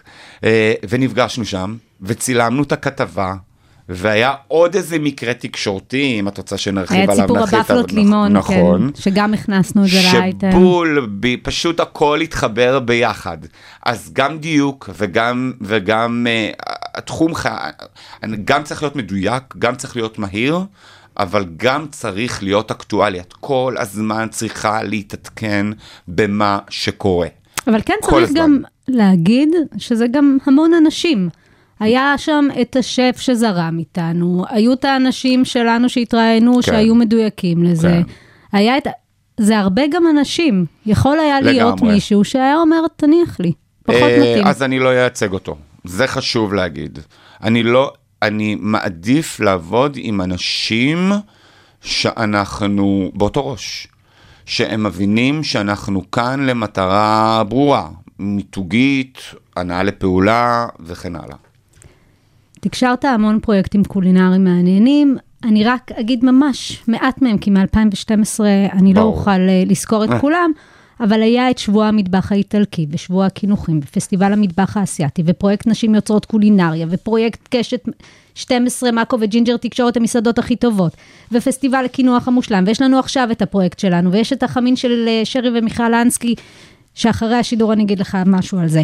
אה, 0.44 0.74
ונפגשנו 0.88 1.44
שם, 1.44 1.76
וצילמנו 2.02 2.62
את 2.62 2.72
הכתבה. 2.72 3.34
והיה 3.88 4.34
עוד 4.48 4.74
איזה 4.74 4.98
מקרה 4.98 5.34
תקשורתי, 5.34 6.16
אם 6.20 6.28
את 6.28 6.38
רוצה 6.38 6.58
שנרחיב 6.58 6.96
היה 6.96 7.22
עליו, 7.22 7.26
נרחיב 7.26 7.58
את 7.58 7.70
הבפלות 7.70 7.92
לימון, 7.92 8.32
נכון. 8.32 8.90
כן, 8.94 9.00
שגם 9.00 9.34
הכנסנו 9.34 9.84
את 9.84 9.88
זה 9.88 10.00
לאייטם. 10.12 10.50
שבול, 10.50 11.08
ב- 11.20 11.36
פשוט 11.42 11.80
הכל 11.80 12.20
התחבר 12.20 12.80
ביחד. 12.80 13.38
אז 13.84 14.10
גם 14.12 14.38
דיוק 14.38 14.90
וגם, 14.98 15.52
וגם 15.60 16.26
uh, 16.26 16.62
התחום, 16.94 17.32
גם 18.44 18.62
צריך 18.62 18.82
להיות 18.82 18.96
מדויק, 18.96 19.42
גם 19.58 19.74
צריך 19.76 19.96
להיות 19.96 20.18
מהיר, 20.18 20.58
אבל 21.18 21.44
גם 21.56 21.86
צריך 21.90 22.42
להיות 22.42 22.70
אקטואלי. 22.70 23.20
את 23.20 23.32
כל 23.32 23.74
הזמן 23.78 24.26
צריכה 24.30 24.82
להתעדכן 24.82 25.66
במה 26.08 26.58
שקורה. 26.68 27.28
אבל 27.66 27.80
כן 27.86 27.94
צריך 28.02 28.16
הזמן. 28.22 28.40
גם 28.40 28.62
להגיד 28.88 29.48
שזה 29.78 30.06
גם 30.06 30.38
המון 30.46 30.74
אנשים. 30.74 31.28
היה 31.80 32.14
שם 32.18 32.48
את 32.60 32.76
השף 32.76 33.16
שזרם 33.20 33.76
איתנו, 33.78 34.44
היו 34.48 34.72
את 34.72 34.84
האנשים 34.84 35.44
שלנו 35.44 35.88
שהתראיינו, 35.88 36.54
כן. 36.54 36.62
שהיו 36.62 36.94
מדויקים 36.94 37.62
לזה. 37.62 37.88
כן. 37.88 38.02
היה 38.52 38.78
את... 38.78 38.86
זה 39.40 39.58
הרבה 39.58 39.82
גם 39.92 40.04
אנשים. 40.10 40.66
יכול 40.86 41.18
היה 41.18 41.40
להיות 41.40 41.78
לגמרי. 41.80 41.94
מישהו 41.94 42.24
שהיה 42.24 42.56
אומר, 42.56 42.80
תניח 42.96 43.40
לי, 43.40 43.52
פחות 43.82 44.02
אה, 44.02 44.18
מתאים. 44.20 44.46
אז 44.46 44.62
אני 44.62 44.78
לא 44.78 44.92
אייצג 44.92 45.32
אותו, 45.32 45.56
זה 45.84 46.06
חשוב 46.06 46.54
להגיד. 46.54 46.98
אני 47.42 47.62
לא, 47.62 47.92
אני 48.22 48.56
מעדיף 48.60 49.40
לעבוד 49.40 49.96
עם 50.00 50.20
אנשים 50.20 51.12
שאנחנו 51.80 53.10
באותו 53.14 53.46
ראש, 53.46 53.88
שהם 54.46 54.82
מבינים 54.82 55.44
שאנחנו 55.44 56.10
כאן 56.10 56.46
למטרה 56.46 57.42
ברורה, 57.48 57.88
מיתוגית, 58.18 59.18
הנעה 59.56 59.82
לפעולה 59.82 60.66
וכן 60.80 61.16
הלאה. 61.16 61.36
תקשרת 62.68 63.04
המון 63.04 63.40
פרויקטים 63.40 63.84
קולינריים 63.84 64.44
מעניינים. 64.44 65.16
אני 65.44 65.64
רק 65.64 65.92
אגיד 65.92 66.24
ממש 66.24 66.82
מעט 66.88 67.22
מהם, 67.22 67.38
כי 67.38 67.50
מ-2012 67.50 68.40
אני 68.72 68.94
לא. 68.94 69.00
אוכל 69.00 69.30
אה, 69.30 69.62
לזכור 69.66 70.04
את 70.04 70.10
כולם, 70.20 70.50
אבל 71.00 71.22
היה 71.22 71.50
את 71.50 71.58
שבוע 71.58 71.86
המטבח 71.86 72.32
האיטלקי, 72.32 72.86
ושבוע 72.90 73.26
הקינוחים, 73.26 73.80
ופסטיבל 73.82 74.32
המטבח 74.32 74.76
האסייתי, 74.76 75.22
ופרויקט 75.26 75.66
נשים 75.66 75.94
יוצרות 75.94 76.24
קולינריה, 76.24 76.86
ופרויקט 76.90 77.48
קשת 77.50 77.88
12, 78.34 78.90
מאקו 78.90 79.16
וג'ינג'ר 79.20 79.56
תקשורת 79.56 79.96
המסעדות 79.96 80.38
הכי 80.38 80.56
טובות, 80.56 80.96
ופסטיבל 81.32 81.84
הקינוח 81.84 82.28
המושלם, 82.28 82.64
ויש 82.66 82.82
לנו 82.82 82.98
עכשיו 82.98 83.28
את 83.32 83.42
הפרויקט 83.42 83.78
שלנו, 83.78 84.12
ויש 84.12 84.32
את 84.32 84.42
החמין 84.42 84.76
של 84.76 85.04
אה, 85.08 85.20
שרי 85.24 85.58
ומיכל 85.58 85.94
אנסקי, 85.94 86.34
שאחרי 86.94 87.36
השידור 87.36 87.72
אני 87.72 87.82
אגיד 87.82 88.00
לך 88.00 88.18
משהו 88.26 88.58
על 88.58 88.68
זה. 88.68 88.82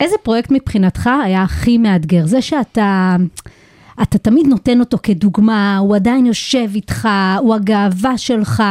איזה 0.00 0.16
פרויקט 0.22 0.50
מבחינתך 0.50 1.10
היה 1.24 1.42
הכי 1.42 1.78
מאתגר? 1.78 2.26
זה 2.26 2.42
שאתה... 2.42 3.16
אתה 4.02 4.18
תמיד 4.18 4.46
נותן 4.46 4.80
אותו 4.80 4.98
כדוגמה, 5.02 5.78
הוא 5.78 5.96
עדיין 5.96 6.26
יושב 6.26 6.68
איתך, 6.74 7.08
הוא 7.38 7.54
הגאווה 7.54 8.18
שלך. 8.18 8.62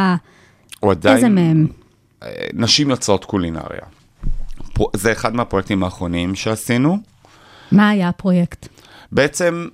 הוא 0.79 0.91
עדיין... 0.91 1.15
איזה 1.15 1.29
מהם? 1.29 1.67
אה, 2.23 2.29
נשים 2.53 2.89
יוצרות 2.89 3.25
קולינריה. 3.25 3.81
זה 4.93 5.11
אחד 5.11 5.35
מהפרויקטים 5.35 5.83
האחרונים 5.83 6.35
שעשינו. 6.35 6.97
מה 7.71 7.89
היה 7.89 8.09
הפרויקט? 8.09 8.67
בעצם 9.11 9.67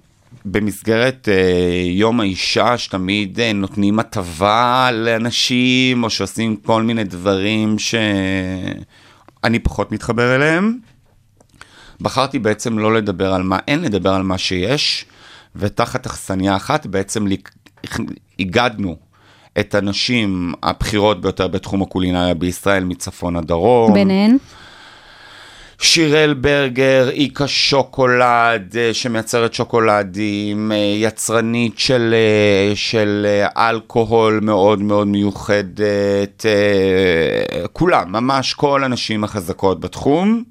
במסגרת 0.45 1.29
אה, 1.31 1.83
יום 1.85 2.19
האישה, 2.19 2.77
שתמיד 2.77 3.39
אה, 3.39 3.53
נותנים 3.53 3.99
הטבה 3.99 4.89
לאנשים, 4.93 6.03
או 6.03 6.09
שעושים 6.09 6.55
כל 6.55 6.83
מיני 6.83 7.03
דברים 7.03 7.79
שאני 7.79 9.59
פחות 9.59 9.91
מתחבר 9.91 10.35
אליהם. 10.35 10.77
בחרתי 12.03 12.39
בעצם 12.39 12.79
לא 12.79 12.93
לדבר 12.93 13.33
על 13.33 13.43
מה 13.43 13.59
אין, 13.67 13.81
לדבר 13.81 14.13
על 14.13 14.23
מה 14.23 14.37
שיש, 14.37 15.05
ותחת 15.55 16.05
אכסניה 16.05 16.55
אחת 16.55 16.85
בעצם 16.85 17.25
איגדנו 18.39 18.95
את 19.59 19.75
הנשים 19.75 20.53
הבכירות 20.63 21.21
ביותר 21.21 21.47
בתחום 21.47 21.81
הקולינריה 21.81 22.33
בישראל, 22.33 22.83
מצפון 22.83 23.35
עד 23.35 23.45
דרום. 23.45 23.93
ביניהן? 23.93 24.37
שירל 25.79 26.33
ברגר, 26.33 27.09
איקה 27.09 27.47
שוקולד, 27.47 28.77
אה, 28.77 28.93
שמייצרת 28.93 29.53
שוקולדים, 29.53 30.71
אה, 30.71 30.77
יצרנית 30.77 31.79
של, 31.79 32.13
אה, 32.13 32.75
של 32.75 33.25
אלכוהול 33.57 34.39
מאוד 34.43 34.81
מאוד 34.81 35.07
מיוחדת, 35.07 36.45
כולם, 37.73 38.11
ממש 38.11 38.53
כל 38.53 38.83
הנשים 38.83 39.23
החזקות 39.23 39.79
בתחום. 39.79 40.43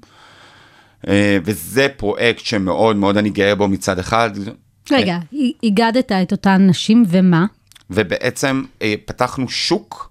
אה, 1.07 1.37
וזה 1.43 1.87
פרויקט 1.97 2.45
שמאוד 2.45 2.95
מאוד 2.95 3.17
אני 3.17 3.29
גאה 3.29 3.55
בו 3.55 3.67
מצד 3.67 3.99
אחד. 3.99 4.29
רגע, 4.91 5.17
איגדת 5.63 6.11
את 6.11 6.31
אותן 6.31 6.67
נשים 6.69 7.03
ומה? 7.07 7.45
ובעצם 7.89 8.63
אה, 8.81 8.93
פתחנו 9.05 9.49
שוק 9.49 10.09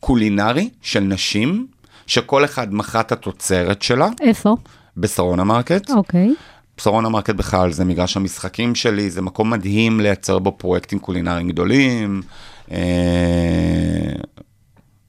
קולינרי 0.00 0.68
של 0.82 1.00
נשים, 1.00 1.66
שכל 2.06 2.44
אחת 2.44 2.74
מכרה 2.74 3.00
את 3.00 3.12
התוצרת 3.12 3.82
שלה 3.82 4.08
איפה? 4.20 4.56
בשרונה 4.96 5.44
מרקט. 5.44 5.90
אוקיי. 5.90 6.34
בשרונה 6.76 7.08
מרקט 7.08 7.34
בכלל 7.34 7.72
זה 7.72 7.84
מגרש 7.84 8.16
המשחקים 8.16 8.74
שלי, 8.74 9.10
זה 9.10 9.22
מקום 9.22 9.50
מדהים 9.50 10.00
לייצר 10.00 10.38
בו 10.38 10.52
פרויקטים 10.58 10.98
קולינריים 10.98 11.48
גדולים. 11.48 12.22
אה, 12.70 12.78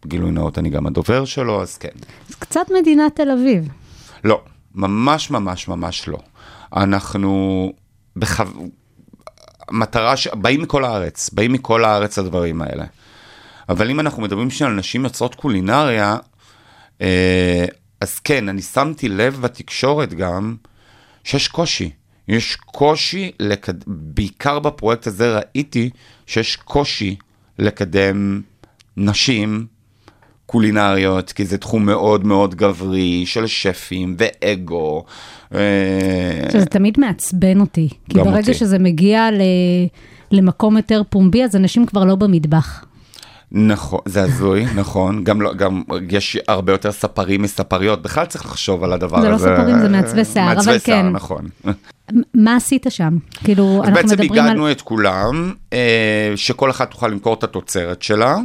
גילוי 0.05 0.31
נאות, 0.31 0.57
אני 0.57 0.69
גם 0.69 0.87
הדובר 0.87 1.25
שלו, 1.25 1.61
אז 1.61 1.77
כן. 1.77 1.89
אז 2.29 2.35
קצת 2.35 2.65
מדינת 2.79 3.15
תל 3.15 3.31
אביב. 3.31 3.69
לא, 4.23 4.41
ממש 4.75 5.31
ממש 5.31 5.67
ממש 5.67 6.07
לא. 6.07 6.17
אנחנו 6.75 7.73
בחו... 8.15 8.43
מטרה 9.71 10.17
ש... 10.17 10.27
באים 10.27 10.61
מכל 10.61 10.85
הארץ, 10.85 11.29
באים 11.29 11.53
מכל 11.53 11.85
הארץ 11.85 12.19
הדברים 12.19 12.61
האלה. 12.61 12.85
אבל 13.69 13.89
אם 13.89 13.99
אנחנו 13.99 14.21
מדברים 14.21 14.49
שעל 14.49 14.73
נשים 14.73 15.03
יוצרות 15.03 15.35
קולינריה, 15.35 16.17
אה, 17.01 17.65
אז 18.01 18.19
כן, 18.19 18.49
אני 18.49 18.61
שמתי 18.61 19.09
לב 19.09 19.41
בתקשורת 19.41 20.13
גם 20.13 20.55
שיש 21.23 21.47
קושי. 21.47 21.91
יש 22.27 22.55
קושי, 22.55 23.31
לקד... 23.39 23.73
בעיקר 23.87 24.59
בפרויקט 24.59 25.07
הזה 25.07 25.37
ראיתי 25.37 25.89
שיש 26.27 26.55
קושי 26.55 27.15
לקדם 27.59 28.41
נשים 28.97 29.67
קולינריות, 30.51 31.31
כי 31.31 31.45
זה 31.45 31.57
תחום 31.57 31.85
מאוד 31.85 32.25
מאוד 32.25 32.55
גברי 32.55 33.25
של 33.25 33.47
שפים 33.47 34.15
ואגו. 34.17 35.03
אה, 35.55 35.59
שזה 36.51 36.65
תמיד 36.65 36.99
מעצבן 36.99 37.59
אותי. 37.59 37.89
כי 38.09 38.17
ברגע 38.17 38.39
אותי. 38.39 38.53
שזה 38.53 38.79
מגיע 38.79 39.31
ל... 39.31 39.41
למקום 40.31 40.77
יותר 40.77 41.01
פומבי, 41.09 41.43
אז 41.43 41.55
אנשים 41.55 41.85
כבר 41.85 42.05
לא 42.05 42.15
במטבח. 42.15 42.85
נכון, 43.51 43.99
זה 44.05 44.23
הזוי, 44.23 44.65
נכון. 44.81 45.23
גם, 45.23 45.41
לא, 45.41 45.53
גם 45.53 45.83
יש 46.09 46.37
הרבה 46.47 46.71
יותר 46.71 46.91
ספרים 46.91 47.41
מספריות, 47.41 48.01
בכלל 48.01 48.25
צריך 48.25 48.45
לחשוב 48.45 48.83
על 48.83 48.93
הדבר 48.93 49.21
זה 49.21 49.29
לא 49.29 49.35
הזה. 49.35 49.55
ספרים, 49.55 49.79
זה 49.79 49.89
מעצבי 49.89 50.25
שיער, 50.25 50.53
אבל 50.53 50.61
שיער, 50.61 50.79
כן. 50.79 51.09
נכון. 51.09 51.47
מה 52.33 52.55
עשית 52.55 52.85
שם? 52.89 53.17
כאילו, 53.43 53.81
אז 53.83 53.89
אנחנו 53.89 53.93
בעצם 53.93 54.21
מדברים 54.21 54.43
על... 54.43 54.47
הגענו 54.47 54.71
את 54.71 54.81
כולם, 54.81 55.53
אה, 55.73 56.33
שכל 56.35 56.69
אחת 56.69 56.91
תוכל 56.91 57.07
למכור 57.07 57.33
את 57.33 57.43
התוצרת 57.43 58.01
שלה. 58.01 58.37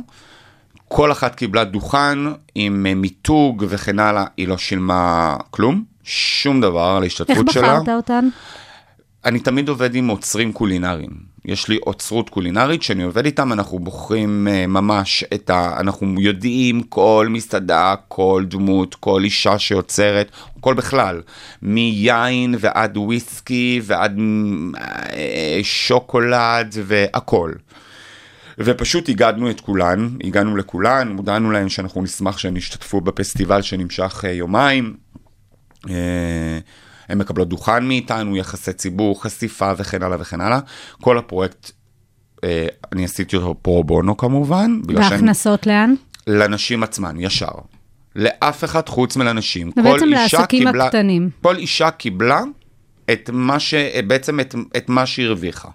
כל 0.88 1.12
אחת 1.12 1.34
קיבלה 1.34 1.64
דוכן 1.64 2.18
עם 2.54 2.86
אה, 2.86 2.94
מיתוג 2.94 3.64
וכן 3.68 3.98
הלאה, 3.98 4.24
היא 4.36 4.48
לא 4.48 4.58
שילמה 4.58 5.36
כלום, 5.50 5.84
שום 6.04 6.60
דבר 6.60 6.80
על 6.80 7.02
איך 7.02 7.02
ההשתתפות 7.02 7.50
שלה. 7.50 7.80
בחרת 7.80 7.88
אותן? 7.88 8.28
אני 9.24 9.40
תמיד 9.40 9.68
עובד 9.68 9.94
עם 9.94 10.08
עוצרים 10.08 10.52
קולינריים. 10.52 11.36
יש 11.44 11.68
לי 11.68 11.78
עוצרות 11.84 12.30
קולינרית 12.30 12.82
שאני 12.82 13.02
עובד 13.02 13.24
איתם, 13.24 13.52
אנחנו 13.52 13.78
בוחרים 13.78 14.48
uh, 14.50 14.66
ממש 14.66 15.24
את 15.34 15.50
ה... 15.50 15.80
אנחנו 15.80 16.20
יודעים 16.20 16.82
כל 16.82 17.26
מסעדה, 17.30 17.94
כל 18.08 18.44
דמות, 18.48 18.94
כל 18.94 19.24
אישה 19.24 19.58
שיוצרת, 19.58 20.30
כל 20.60 20.74
בכלל, 20.74 21.22
מיין 21.62 22.54
ועד 22.58 22.96
וויסקי 22.96 23.80
ועד 23.84 24.18
uh, 24.18 24.76
שוקולד 25.62 26.74
והכל. 26.84 27.52
ופשוט 28.58 29.08
הגדנו 29.08 29.50
את 29.50 29.60
כולן, 29.60 30.08
הגענו 30.24 30.56
לכולן, 30.56 31.14
הודענו 31.16 31.50
להן 31.50 31.68
שאנחנו 31.68 32.02
נשמח 32.02 32.38
שהן 32.38 32.56
ישתתפו 32.56 33.00
בפסטיבל 33.00 33.62
שנמשך 33.62 34.24
uh, 34.24 34.28
יומיים. 34.28 34.96
אה, 35.90 36.58
הן 37.08 37.18
מקבלות 37.18 37.48
דוכן 37.48 37.84
מאיתנו, 37.84 38.36
יחסי 38.36 38.72
ציבור, 38.72 39.22
חשיפה 39.22 39.72
וכן 39.76 40.02
הלאה 40.02 40.16
וכן 40.20 40.40
הלאה. 40.40 40.58
כל 41.00 41.18
הפרויקט, 41.18 41.70
אה, 42.44 42.66
אני 42.92 43.04
עשיתי 43.04 43.36
אותו 43.36 43.54
פרו 43.62 43.84
בונו 43.84 44.16
כמובן, 44.16 44.80
שאני... 44.88 44.98
והכנסות 44.98 45.66
לאן? 45.66 45.94
לנשים 46.26 46.82
עצמן, 46.82 47.20
ישר. 47.20 47.52
לאף 48.16 48.64
אחד 48.64 48.88
חוץ 48.88 49.16
מלנשים. 49.16 49.70
ובעצם 49.76 50.06
לעסקים 50.06 50.66
קיבלה- 50.68 50.84
הקטנים. 50.86 51.30
כל 51.42 51.56
אישה 51.56 51.90
קיבלה 51.90 52.40
את 53.12 53.30
מה 53.32 53.60
ש... 53.60 53.74
בעצם 54.06 54.40
את, 54.40 54.54
את 54.76 54.88
מה 54.88 55.06
שהרוויחה. 55.06 55.68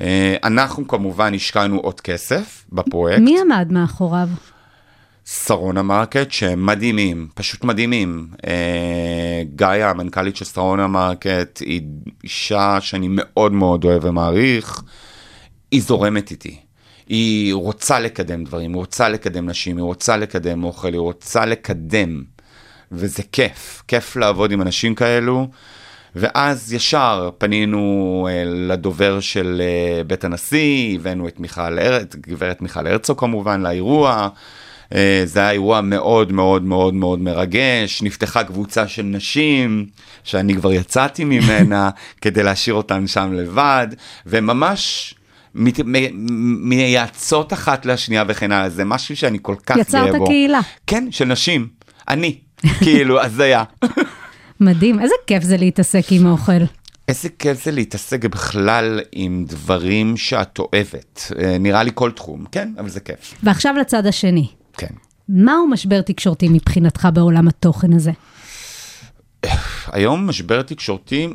אה, 0.00 0.36
אנחנו 0.44 0.88
כמובן 0.88 1.34
השקענו 1.34 1.78
עוד 1.78 2.00
כסף 2.00 2.64
בפרויקט. 2.72 3.22
מי 3.22 3.40
עמד 3.40 3.72
מאחוריו? 3.72 4.28
שרונה 5.26 5.82
מרקט 5.82 6.32
שהם 6.32 6.66
מדהימים, 6.66 7.28
פשוט 7.34 7.64
מדהימים. 7.64 8.28
אה, 8.46 9.42
גאיה, 9.54 9.90
המנכ"לית 9.90 10.36
של 10.36 10.44
שרונה 10.44 10.86
מרקט, 10.86 11.60
היא 11.60 11.82
אישה 12.24 12.78
שאני 12.80 13.06
מאוד 13.10 13.52
מאוד 13.52 13.84
אוהב 13.84 14.04
ומעריך. 14.04 14.82
היא 15.70 15.82
זורמת 15.82 16.30
איתי. 16.30 16.60
היא 17.08 17.54
רוצה 17.54 18.00
לקדם 18.00 18.44
דברים, 18.44 18.70
היא 18.70 18.78
רוצה 18.78 19.08
לקדם 19.08 19.48
נשים, 19.48 19.76
היא 19.76 19.84
רוצה 19.84 20.16
לקדם 20.16 20.64
אוכל, 20.64 20.92
היא 20.92 21.00
רוצה 21.00 21.46
לקדם. 21.46 22.22
וזה 22.92 23.22
כיף, 23.32 23.82
כיף 23.88 24.16
לעבוד 24.16 24.52
עם 24.52 24.62
אנשים 24.62 24.94
כאלו. 24.94 25.48
ואז 26.16 26.72
ישר 26.72 27.30
פנינו 27.38 28.28
אה, 28.30 28.42
לדובר 28.46 29.20
של 29.20 29.62
אה, 29.64 30.04
בית 30.04 30.24
הנשיא, 30.24 30.94
הבאנו 30.94 31.28
את 31.28 31.40
מיכל, 31.40 31.78
את 31.78 32.16
גברת 32.16 32.62
מיכל 32.62 32.86
הרצוג 32.86 33.20
כמובן 33.20 33.60
לאירוע. 33.62 34.28
אה, 34.94 35.22
זה 35.24 35.40
היה 35.40 35.50
אירוע 35.50 35.80
מאוד 35.80 36.32
מאוד 36.32 36.62
מאוד 36.62 36.94
מאוד 36.94 37.18
מרגש, 37.20 38.02
נפתחה 38.02 38.44
קבוצה 38.44 38.88
של 38.88 39.02
נשים, 39.02 39.86
שאני 40.24 40.54
כבר 40.54 40.72
יצאתי 40.72 41.24
ממנה, 41.24 41.90
כדי 42.20 42.42
להשאיר 42.42 42.74
אותן 42.76 43.06
שם 43.06 43.32
לבד, 43.32 43.86
וממש 44.26 45.14
מת- 45.54 45.80
מ- 45.84 46.68
מייעצות 46.68 47.52
אחת 47.52 47.86
לשנייה 47.86 48.24
וכן 48.28 48.52
הלאה, 48.52 48.68
זה 48.70 48.84
משהו 48.84 49.16
שאני 49.16 49.38
כל 49.42 49.54
כך 49.66 49.76
גאה 49.76 50.02
בו. 50.02 50.08
יצרת 50.08 50.26
קהילה. 50.26 50.60
כן, 50.86 51.08
של 51.10 51.24
נשים, 51.24 51.68
אני, 52.08 52.38
כאילו, 52.84 53.20
הזיה. 53.22 53.64
מדהים, 54.64 55.00
איזה 55.00 55.14
כיף 55.26 55.42
זה 55.42 55.56
להתעסק 55.56 56.04
עם 56.10 56.26
אוכל. 56.26 56.52
איזה 57.08 57.28
כיף 57.28 57.64
זה 57.64 57.70
להתעסק 57.70 58.24
בכלל 58.24 59.00
עם 59.12 59.44
דברים 59.48 60.16
שאת 60.16 60.58
אוהבת. 60.58 61.32
אה, 61.38 61.58
נראה 61.58 61.82
לי 61.82 61.90
כל 61.94 62.10
תחום, 62.10 62.44
כן, 62.52 62.72
אבל 62.78 62.88
זה 62.88 63.00
כיף. 63.00 63.34
ועכשיו 63.42 63.74
לצד 63.80 64.06
השני. 64.06 64.48
כן. 64.72 64.94
מהו 65.28 65.66
משבר 65.66 66.00
תקשורתי 66.00 66.48
מבחינתך 66.48 67.08
בעולם 67.14 67.48
התוכן 67.48 67.92
הזה? 67.92 68.12
היום 69.92 70.26
משבר 70.26 70.62
תקשורתי, 70.62 71.28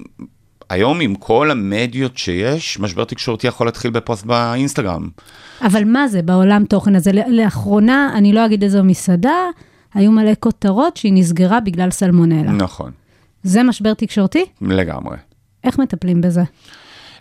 היום 0.69 1.01
עם 1.01 1.15
כל 1.15 1.51
המדיות 1.51 2.17
שיש, 2.17 2.79
משבר 2.79 3.03
תקשורתי 3.03 3.47
יכול 3.47 3.67
להתחיל 3.67 3.91
בפוסט 3.91 4.25
באינסטגרם. 4.25 5.09
אבל 5.61 5.83
מה 5.85 6.07
זה 6.07 6.21
בעולם 6.21 6.65
תוכן 6.65 6.95
הזה? 6.95 7.11
לאחרונה, 7.27 8.11
אני 8.15 8.33
לא 8.33 8.45
אגיד 8.45 8.63
איזו 8.63 8.83
מסעדה, 8.83 9.45
היו 9.93 10.11
מלא 10.11 10.31
כותרות 10.39 10.97
שהיא 10.97 11.13
נסגרה 11.13 11.59
בגלל 11.59 11.91
סלמונלה. 11.91 12.51
נכון, 12.51 12.91
זה 13.43 13.63
משבר 13.63 13.93
תקשורתי? 13.93 14.45
לגמרי. 14.61 15.17
איך 15.63 15.79
מטפלים 15.79 16.21
בזה? 16.21 16.41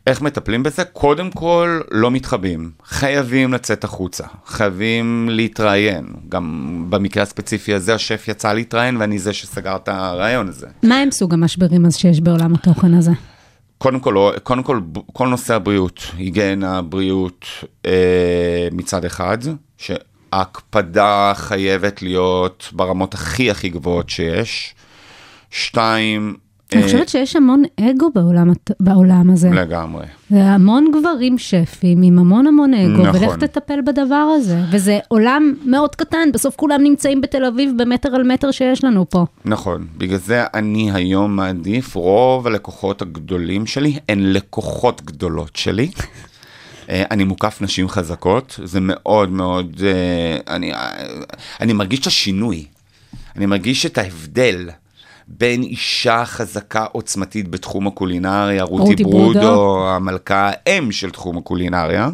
איך 0.07 0.23
מטפלים 0.23 0.63
בזה? 0.63 0.85
קודם 0.85 1.31
כל, 1.31 1.81
לא 1.91 2.11
מתחבאים. 2.11 2.71
חייבים 2.85 3.53
לצאת 3.53 3.85
החוצה. 3.85 4.25
חייבים 4.47 5.29
להתראיין. 5.33 6.07
גם 6.29 6.85
במקרה 6.91 7.23
הספציפי 7.23 7.75
הזה, 7.75 7.95
השף 7.95 8.25
יצא 8.29 8.53
להתראיין 8.53 8.97
ואני 8.97 9.19
זה 9.19 9.33
שסגר 9.33 9.77
את 9.77 9.89
הרעיון 9.89 10.49
הזה. 10.49 10.67
מה 10.83 10.99
הם 10.99 11.11
סוג 11.11 11.35
המשברים 11.35 11.87
אז 11.87 11.97
שיש 11.97 12.21
בעולם 12.21 12.55
התוכן 12.55 12.95
הזה? 12.95 13.11
קודם 13.79 14.01
כל, 14.01 14.11
לא- 14.15 14.33
קודם 14.43 14.63
כל, 14.63 14.81
כל 15.13 15.29
נושא 15.29 15.55
הבריאות, 15.55 16.01
היגיינה, 16.17 16.83
בריאות 16.83 17.45
אה, 17.87 18.69
מצד 18.73 19.05
אחד, 19.05 19.39
שההקפדה 19.79 21.33
חייבת 21.35 22.03
להיות 22.03 22.69
ברמות 22.73 23.15
הכי 23.15 23.51
הכי 23.51 23.69
גבוהות 23.69 24.09
שיש. 24.11 24.75
שתיים, 25.51 26.35
אני 26.73 26.81
אה, 26.81 26.87
חושבת 26.87 27.09
שיש 27.09 27.37
המון 27.37 27.63
אגו 27.81 28.11
בעולם, 28.15 28.53
בעולם 28.81 29.31
הזה. 29.31 29.51
לגמרי. 29.51 30.07
זה 30.31 30.43
המון 30.43 30.91
גברים 30.99 31.39
שפים 31.39 32.03
עם 32.03 32.19
המון 32.19 32.47
המון 32.47 32.75
אגו, 32.75 33.03
נכון. 33.03 33.23
ולך 33.23 33.37
תטפל 33.37 33.81
בדבר 33.87 34.35
הזה. 34.37 34.61
וזה 34.71 34.99
עולם 35.09 35.55
מאוד 35.65 35.95
קטן, 35.95 36.33
בסוף 36.33 36.57
כולם 36.57 36.83
נמצאים 36.83 37.21
בתל 37.21 37.45
אביב 37.45 37.73
במטר 37.83 38.15
על 38.15 38.23
מטר 38.23 38.51
שיש 38.51 38.85
לנו 38.85 39.11
פה. 39.11 39.27
נכון, 39.45 39.87
בגלל 39.99 40.19
זה 40.19 40.45
אני 40.55 40.93
היום 40.93 41.37
מעדיף, 41.37 41.95
רוב 41.95 42.47
הלקוחות 42.47 43.03
הגדולים 43.03 43.67
שלי 43.67 43.99
הן 44.09 44.19
לקוחות 44.21 45.03
גדולות 45.03 45.57
שלי. 45.57 45.91
אה, 46.91 47.03
אני 47.11 47.25
מוקף 47.25 47.59
נשים 47.61 47.89
חזקות, 47.89 48.61
זה 48.65 48.79
מאוד 48.83 49.33
מאוד, 49.33 49.83
אה, 49.87 50.55
אני, 50.55 50.73
אני 51.61 51.73
מרגיש 51.73 52.01
את 52.01 52.07
השינוי, 52.07 52.65
אני 53.37 53.47
מרגיש 53.47 53.87
את 53.87 53.99
ההבדל 53.99 54.69
בין 55.29 55.63
אישה 55.63 56.25
חזקה 56.25 56.85
עוצמתית 56.93 57.49
בתחום 57.49 57.87
הקולינריה, 57.87 58.63
רותי. 58.63 59.05
ברודו, 59.05 59.89
המלכה 59.89 60.51
האם 60.53 60.93
של 60.93 61.11
תחום 61.11 61.39
הקולינריה, 61.39 62.09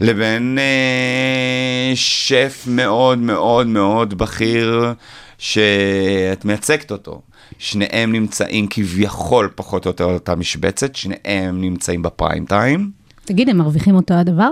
לבין 0.00 0.58
אה, 0.58 1.92
שף 1.94 2.64
מאוד 2.66 3.18
מאוד 3.18 3.66
מאוד 3.66 4.18
בכיר 4.18 4.92
שאת 5.38 6.44
מייצגת 6.44 6.90
אותו. 6.90 7.20
שניהם 7.58 8.12
נמצאים 8.12 8.66
כביכול 8.70 9.50
פחות 9.54 9.86
או 9.86 9.90
יותר 9.90 10.04
אותה 10.04 10.34
משבצת, 10.34 10.96
שניהם 10.96 11.60
נמצאים 11.60 12.02
בפריים 12.02 12.46
טיים. 12.46 12.90
תגיד, 13.24 13.48
הם 13.48 13.58
מרוויחים 13.58 13.94
אותו 13.94 14.14
הדבר? 14.14 14.50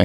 אה, 0.00 0.04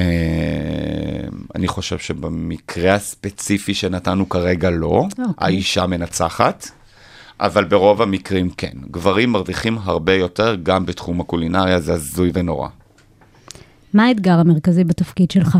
אני 1.54 1.68
חושב 1.68 1.98
שבמקרה 1.98 2.94
הספציפי 2.94 3.74
שנתנו 3.74 4.28
כרגע 4.28 4.70
לא, 4.70 5.04
אוקיי. 5.18 5.24
האישה 5.38 5.86
מנצחת, 5.86 6.70
אבל 7.40 7.64
ברוב 7.64 8.02
המקרים 8.02 8.50
כן. 8.50 8.72
גברים 8.90 9.30
מרוויחים 9.32 9.78
הרבה 9.82 10.14
יותר 10.14 10.56
גם 10.62 10.86
בתחום 10.86 11.20
הקולינריה, 11.20 11.80
זה 11.80 11.92
הזוי 11.92 12.30
ונורא. 12.34 12.68
מה 13.94 14.06
האתגר 14.06 14.38
המרכזי 14.38 14.84
בתפקיד 14.84 15.30
שלך? 15.30 15.58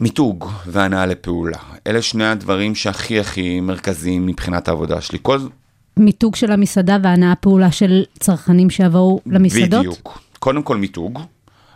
מיתוג 0.00 0.50
והנעה 0.66 1.06
לפעולה. 1.06 1.58
אלה 1.86 2.02
שני 2.02 2.26
הדברים 2.26 2.74
שהכי 2.74 3.20
הכי 3.20 3.60
מרכזיים 3.60 4.26
מבחינת 4.26 4.68
העבודה 4.68 5.00
שלי. 5.00 5.18
כל... 5.22 5.38
מיתוג 5.96 6.36
של 6.36 6.52
המסעדה 6.52 6.98
והנאה 7.02 7.34
פעולה 7.34 7.72
של 7.72 8.04
צרכנים 8.18 8.70
שיבואו 8.70 9.20
למסעדות? 9.26 9.80
בדיוק. 9.80 10.20
קודם 10.38 10.62
כל 10.62 10.76
מיתוג. 10.76 11.20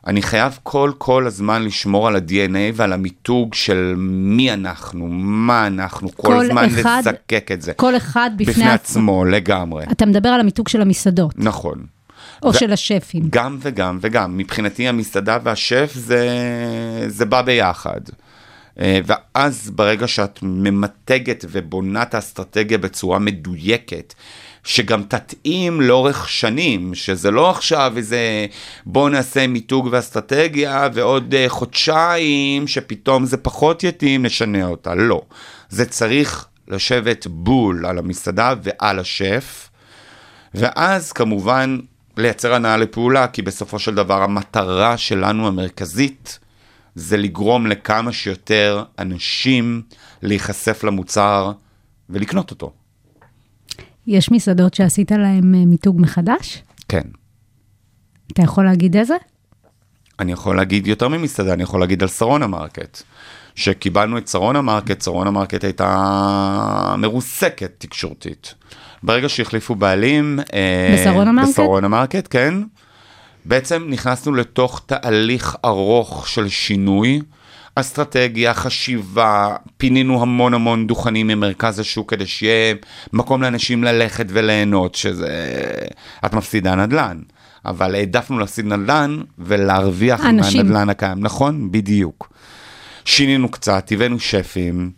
אני 0.07 0.23
חייב 0.23 0.59
כל 0.63 0.93
כל 0.99 1.27
הזמן 1.27 1.63
לשמור 1.63 2.09
על 2.09 2.17
ה-DNA 2.17 2.57
ועל 2.75 2.93
המיתוג 2.93 3.55
של 3.55 3.95
מי 3.99 4.53
אנחנו, 4.53 5.07
מה 5.11 5.67
אנחנו, 5.67 6.09
כל, 6.17 6.23
כל 6.23 6.45
הזמן 6.45 6.65
אחד- 6.81 7.03
לזקק 7.07 7.49
את 7.53 7.63
זה. 7.63 7.73
כל 7.73 7.97
אחד 7.97 8.31
בפני, 8.37 8.53
בפני 8.53 8.71
עצמו, 8.71 9.25
לגמרי. 9.25 9.85
אתה 9.93 10.07
מדבר 10.07 10.29
על 10.29 10.41
המיתוג 10.41 10.69
של 10.69 10.81
המסעדות, 10.81 11.35
נכון. 11.37 11.79
או 12.43 12.49
ו- 12.49 12.55
של 12.55 12.73
השפים. 12.73 13.23
גם 13.31 13.59
וגם 13.61 13.99
וגם. 14.01 14.37
מבחינתי 14.37 14.89
המסעדה 14.89 15.39
והשף 15.43 15.93
זה, 15.95 16.29
זה 17.09 17.25
בא 17.27 17.43
ביחד. 17.43 18.01
אה, 18.81 19.01
ואז 19.05 19.71
ברגע 19.71 20.07
שאת 20.07 20.39
ממתגת 20.43 21.45
ובונה 21.51 22.03
את 22.03 22.15
האסטרטגיה 22.15 22.79
בצורה 22.79 23.19
מדויקת, 23.19 24.15
שגם 24.65 25.03
תתאים 25.03 25.81
לאורך 25.81 26.29
שנים, 26.29 26.95
שזה 26.95 27.31
לא 27.31 27.51
עכשיו 27.51 27.93
איזה 27.97 28.47
בוא 28.87 29.11
נעשה 29.11 29.47
מיתוג 29.47 29.89
ואסטרטגיה 29.91 30.89
ועוד 30.95 31.35
אה, 31.35 31.49
חודשיים 31.49 32.67
שפתאום 32.67 33.27
זה 33.27 33.37
פחות 33.37 33.85
יתאים, 33.85 34.27
נשנה 34.27 34.67
אותה. 34.67 34.95
לא. 34.95 35.23
זה 35.69 35.87
צריך 35.87 36.47
לשבת 36.69 37.27
בול 37.27 37.87
על 37.87 37.99
המסעדה 37.99 38.55
ועל 38.63 38.99
השף. 38.99 39.71
ואז 40.55 41.13
כמובן 41.13 41.79
לייצר 42.17 42.55
הנעה 42.55 42.77
לפעולה, 42.77 43.27
כי 43.27 43.43
בסופו 43.43 43.79
של 43.79 43.95
דבר 43.95 44.23
המטרה 44.23 44.97
שלנו 44.97 45.49
המרכזית 45.49 46.39
זה 46.95 47.17
לגרום 47.17 47.67
לכמה 47.67 48.13
שיותר 48.13 48.85
אנשים 48.99 49.83
להיחשף 50.23 50.85
למוצר 50.85 51.53
ולקנות 52.11 52.51
אותו. 52.51 52.73
יש 54.07 54.31
מסעדות 54.31 54.75
שעשית 54.75 55.11
להם 55.13 55.55
אה, 55.55 55.65
מיתוג 55.67 56.01
מחדש? 56.01 56.63
כן. 56.89 57.03
אתה 58.33 58.43
יכול 58.43 58.65
להגיד 58.65 58.97
איזה? 58.97 59.17
אני 60.21 60.33
יכול 60.33 60.57
להגיד 60.57 60.87
יותר 60.87 61.09
ממסעדה, 61.09 61.53
אני 61.53 61.63
יכול 61.63 61.81
להגיד 61.81 62.03
על 62.03 62.09
שרונה 62.09 62.47
מרקט. 62.47 63.03
שקיבלנו 63.55 64.19
את 64.19 64.29
שרונה 64.29 64.61
מרקט, 64.61 65.03
שרונה 65.03 65.31
מרקט 65.31 65.65
הייתה 65.65 66.95
מרוסקת 66.99 67.73
תקשורתית. 67.79 68.55
ברגע 69.03 69.29
שהחליפו 69.29 69.75
בעלים... 69.75 70.39
אה, 70.55 70.97
בשרונה 70.99 71.33
מרקט? 71.33 71.51
בשרונה 71.51 71.89
מרקט, 71.89 72.29
כן. 72.31 72.55
בעצם 73.45 73.87
נכנסנו 73.89 74.35
לתוך 74.35 74.83
תהליך 74.87 75.57
ארוך 75.65 76.29
של 76.29 76.49
שינוי, 76.49 77.21
אסטרטגיה, 77.75 78.55
חשיבה, 78.55 79.57
פינינו 79.77 80.23
המון 80.23 80.55
המון 80.55 80.87
דוכנים 80.87 81.27
ממרכז 81.27 81.79
השוק 81.79 82.11
כדי 82.11 82.27
שיהיה 82.27 82.75
מקום 83.13 83.43
לאנשים 83.43 83.85
ללכת 83.85 84.27
וליהנות, 84.29 84.95
שזה... 84.95 85.55
את 86.27 86.35
מפסידה 86.35 86.75
נדל"ן. 86.75 87.19
אבל 87.65 87.95
העדפנו 87.95 88.39
להפסיד 88.39 88.67
נדל"ן 88.67 89.21
ולהרוויח 89.39 90.27
אנשים. 90.27 90.61
מהנדל"ן 90.67 90.89
הקיים. 90.89 91.21
נכון, 91.21 91.73
בדיוק. 91.73 92.33
שינינו 93.05 93.49
קצת, 93.49 93.93
הבאנו 93.93 94.21
שפים 94.21 94.91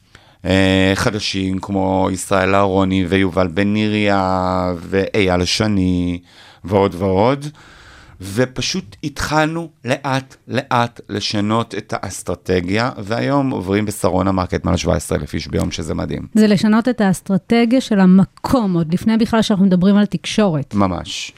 אה, 0.45 0.93
חדשים 0.95 1.59
כמו 1.59 2.09
ישראל 2.13 2.55
אהרוני 2.55 3.07
ויובל 3.07 3.49
בן 3.49 3.73
ניריה 3.73 4.73
ואייל 4.77 5.45
שני 5.45 6.21
ועוד 6.65 6.95
ועוד. 6.99 7.47
ופשוט 8.23 8.97
התחלנו 9.05 9.69
לאט 9.85 10.37
לאט 10.49 11.01
לשנות 11.09 11.75
את 11.75 11.95
האסטרטגיה, 11.97 12.91
והיום 12.99 13.51
עוברים 13.51 13.85
בשרונה 13.87 14.33
מרקט 14.33 14.65
מעל 14.65 14.77
17,000 14.77 15.35
איש 15.35 15.49
ביום, 15.49 15.71
שזה 15.71 15.95
מדהים. 15.95 16.27
זה 16.35 16.47
לשנות 16.47 16.89
את 16.89 17.01
האסטרטגיה 17.01 17.81
של 17.81 18.01
המקום, 18.01 18.75
עוד 18.75 18.95
לפני 18.95 19.17
בכלל 19.17 19.43
שאנחנו 19.43 19.67
מדברים 19.67 19.97
על 19.97 20.07
תקשורת. 20.07 20.75
ממש. 20.75 21.33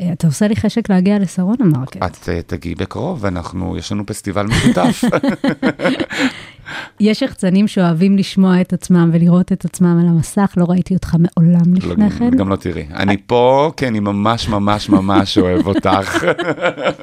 אה, 0.00 0.12
אתה 0.12 0.26
עושה 0.26 0.48
לי 0.48 0.56
חשק 0.56 0.90
להגיע 0.90 1.18
לשרונה 1.18 1.64
מרקט. 1.64 2.02
את 2.02 2.28
אה, 2.28 2.42
תגיעי 2.42 2.74
בקרוב, 2.74 3.26
אנחנו, 3.26 3.76
יש 3.76 3.92
לנו 3.92 4.06
פסטיבל 4.06 4.46
משותף. 4.46 5.04
יש 7.00 7.22
יחצנים 7.22 7.68
שאוהבים 7.68 8.18
לשמוע 8.18 8.60
את 8.60 8.72
עצמם 8.72 9.10
ולראות 9.12 9.52
את 9.52 9.64
עצמם 9.64 9.98
על 10.00 10.08
המסך, 10.08 10.52
לא 10.56 10.64
ראיתי 10.68 10.94
אותך 10.94 11.16
מעולם 11.18 11.74
לא, 11.74 11.90
לפני 11.90 12.10
כן. 12.10 12.30
גם 12.30 12.48
לא 12.48 12.56
תראי. 12.56 12.86
אני 12.94 13.16
פה 13.26 13.72
כי 13.76 13.88
אני 13.88 14.00
ממש 14.00 14.48
ממש 14.48 14.88
ממש 14.88 15.38
אוהב 15.38 15.66
אותך. 15.66 16.24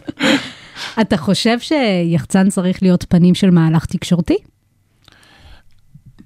אתה 1.02 1.18
חושב 1.18 1.58
שיחצן 1.60 2.50
צריך 2.50 2.84
להיות 2.84 3.06
פנים 3.10 3.36
של 3.36 3.50
מהלך 3.50 3.86
תקשורתי? 3.86 4.38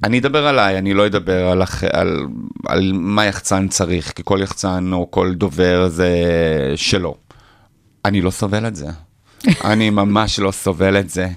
אני 0.04 0.20
אדבר 0.20 0.48
עליי, 0.48 0.78
אני 0.78 0.94
לא 0.94 1.06
אדבר 1.06 1.48
על, 1.48 1.62
על, 1.94 2.26
על 2.68 2.92
מה 2.94 3.26
יחצן 3.26 3.68
צריך, 3.68 4.12
כי 4.12 4.22
כל 4.26 4.40
יחצן 4.44 4.90
או 4.94 5.12
כל 5.12 5.34
דובר 5.34 5.88
זה 5.88 6.10
שלו. 6.76 7.16
אני 8.06 8.22
לא 8.22 8.32
סובל 8.32 8.68
את 8.68 8.76
זה. 8.76 8.88
אני 9.72 9.90
ממש 9.90 10.40
לא 10.40 10.52
סובל 10.52 11.00
את 11.00 11.10
זה. 11.10 11.28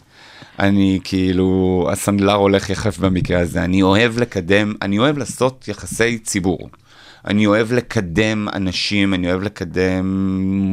אני 0.60 0.98
כאילו, 1.04 1.88
הסנדלר 1.92 2.34
הולך 2.34 2.70
יחף 2.70 2.98
במקרה 2.98 3.40
הזה. 3.40 3.64
אני 3.64 3.82
אוהב 3.82 4.18
לקדם, 4.18 4.74
אני 4.82 4.98
אוהב 4.98 5.18
לעשות 5.18 5.68
יחסי 5.68 6.18
ציבור. 6.18 6.70
אני 7.26 7.46
אוהב 7.46 7.72
לקדם 7.72 8.48
אנשים, 8.52 9.14
אני 9.14 9.30
אוהב 9.30 9.42
לקדם 9.42 10.06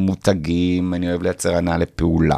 מותגים, 0.05 0.93
אני 0.93 1.09
אוהב 1.09 1.23
לייצר 1.23 1.55
הנאה 1.55 1.77
לפעולה. 1.77 2.37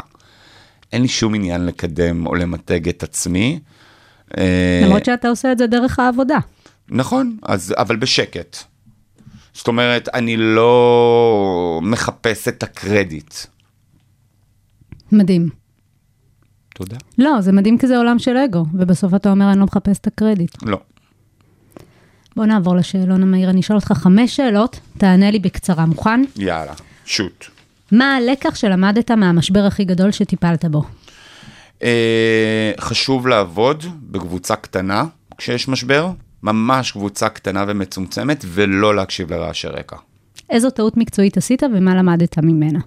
אין 0.94 1.02
לי 1.02 1.08
שום 1.08 1.36
עניין 1.36 1.66
לקדם 1.66 2.28
או 2.28 2.36
למתג 2.36 2.90
את 2.90 3.04
עצמי. 3.04 3.60
אה, 4.38 4.82
למרות 4.84 5.06
שאתה 5.06 5.30
עושה 5.30 5.52
את 5.52 5.58
זה 5.58 5.68
דרך 5.68 6.00
העבודה. 6.00 6.38
נכון, 6.90 7.38
אז, 7.44 7.74
אבל 7.78 7.96
בשקט. 7.96 8.58
זאת 9.54 9.68
אומרת, 9.68 10.10
אני 10.14 10.38
לא 10.38 11.80
מחפש 11.84 12.48
את 12.48 12.64
הקרדיט. 12.64 13.34
מדהים. 15.12 15.59
תודה. 16.80 16.98
לא, 17.18 17.42
זה 17.42 17.52
מדהים 17.52 17.78
כי 17.78 17.88
זה 17.88 17.98
עולם 17.98 18.20
של 18.20 18.38
אגו, 18.38 18.66
ובסוף 18.74 19.16
אתה 19.16 19.32
אומר, 19.32 19.52
אני 19.52 19.60
לא 19.60 19.66
מחפש 19.66 19.98
את 20.00 20.08
הקרדיט. 20.08 20.64
לא. 20.64 20.80
בוא 22.36 22.46
נעבור 22.46 22.76
לשאלון 22.76 23.24
המהיר, 23.24 23.50
אני 23.50 23.60
אשאל 23.60 23.76
אותך 23.76 23.92
חמש 23.92 24.36
שאלות, 24.36 24.80
תענה 24.98 25.32
לי 25.32 25.40
בקצרה, 25.40 25.86
מוכן? 25.86 26.22
יאללה, 26.36 26.74
שוט. 27.06 27.46
מה 27.92 28.16
הלקח 28.16 28.56
שלמדת 28.56 29.12
מהמשבר 29.12 29.60
הכי 29.60 29.86
גדול 29.86 30.12
שטיפלת 30.12 30.66
בו? 30.66 30.84
אה, 31.84 32.72
חשוב 32.80 33.28
לעבוד 33.28 33.84
בקבוצה 34.02 34.56
קטנה 34.56 35.06
כשיש 35.38 35.68
משבר, 35.68 36.12
ממש 36.44 36.92
קבוצה 36.92 37.30
קטנה 37.30 37.66
ומצומצמת, 37.68 38.46
ולא 38.48 38.96
להקשיב 38.96 39.34
לרעשי 39.34 39.68
רקע. 39.68 39.96
איזו 40.50 40.70
טעות 40.70 40.98
מקצועית 40.98 41.38
עשית 41.38 41.64
ומה 41.64 41.96
למדת 41.96 42.38
ממנה? 42.38 42.80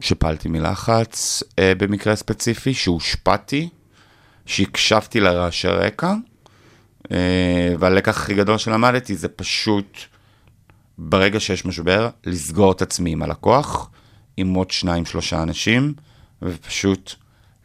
שפלתי 0.00 0.48
מלחץ 0.48 1.42
אה, 1.58 1.72
במקרה 1.78 2.16
ספציפי, 2.16 2.74
שהושפעתי, 2.74 3.68
שהקשבתי 4.46 5.20
לרעשי 5.20 5.68
רקע, 5.68 6.14
אה, 7.12 7.74
והלקח 7.78 8.16
הכי 8.16 8.34
גדול 8.34 8.58
שלמדתי 8.58 9.16
זה 9.16 9.28
פשוט, 9.28 9.98
ברגע 10.98 11.40
שיש 11.40 11.64
משבר, 11.64 12.08
לסגור 12.24 12.72
את 12.72 12.82
עצמי 12.82 13.12
עם 13.12 13.22
הלקוח, 13.22 13.90
עם 14.36 14.54
עוד 14.54 14.70
שניים, 14.70 15.04
שלושה 15.04 15.42
אנשים, 15.42 15.94
ופשוט 16.42 17.14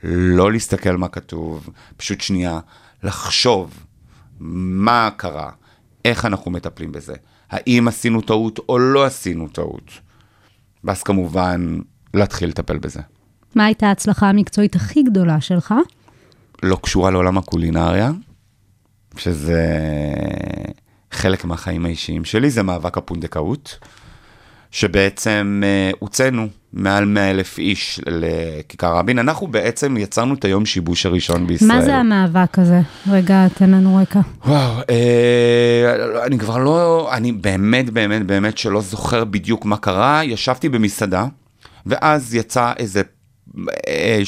לא 0.04 0.52
להסתכל 0.52 0.98
מה 0.98 1.08
כתוב, 1.08 1.70
פשוט 1.98 2.22
שנייה, 2.22 2.60
לחשוב 3.04 3.86
מה 4.40 5.10
קרה, 5.18 5.52
איך 6.06 6.26
אנחנו 6.26 6.52
מטפלים 6.52 6.92
בזה, 6.92 7.14
האם 7.50 7.88
עשינו 7.88 8.22
טעות 8.22 8.60
או 8.70 8.80
לא 8.80 9.06
עשינו 9.06 9.48
טעות. 9.48 9.92
ואז 10.84 11.04
כמובן, 11.04 11.80
להתחיל 12.14 12.50
לטפל 12.50 12.78
בזה. 12.78 13.02
מה 13.56 13.66
הייתה 13.66 13.88
ההצלחה 13.88 14.30
המקצועית 14.30 14.76
הכי 14.76 15.04
גדולה 15.04 15.42
שלך? 15.42 15.74
לא 16.64 16.78
קשורה 16.82 17.12
לעולם 17.12 17.38
הקולינריה, 17.38 18.12
שזה 19.18 19.64
חלק 21.12 21.46
מהחיים 21.46 21.86
האישיים 21.86 22.26
שלי, 22.26 22.50
זה 22.50 22.64
מאבק 22.64 22.98
הפונדקאות, 22.98 23.78
שבעצם 24.72 25.62
אה, 25.66 25.92
הוצאנו 26.00 26.48
מעל 26.74 27.06
100 27.06 27.32
אלף 27.32 27.58
איש 27.58 28.00
לכיכר 28.08 28.96
רבין. 28.96 29.20
אנחנו 29.20 29.48
בעצם 29.48 29.98
יצרנו 29.98 30.34
את 30.34 30.46
היום 30.46 30.66
שיבוש 30.66 31.06
הראשון 31.06 31.48
בישראל. 31.48 31.78
מה 31.80 31.82
זה 31.82 31.96
המאבק 31.96 32.60
הזה? 32.60 32.82
רגע, 33.12 33.48
תן 33.54 33.70
לנו 33.70 33.96
רקע. 33.96 34.20
וואו, 34.46 34.72
אה, 34.90 36.26
אני 36.26 36.40
כבר 36.40 36.58
לא, 36.58 37.10
אני 37.14 37.32
באמת 37.32 37.90
באמת 37.90 38.26
באמת 38.26 38.58
שלא 38.58 38.82
זוכר 38.82 39.24
בדיוק 39.24 39.66
מה 39.66 39.78
קרה. 39.78 40.24
ישבתי 40.24 40.70
במסעדה, 40.70 41.26
ואז 41.86 42.36
יצא 42.36 42.74
איזה, 42.78 43.02
אה, 43.88 44.20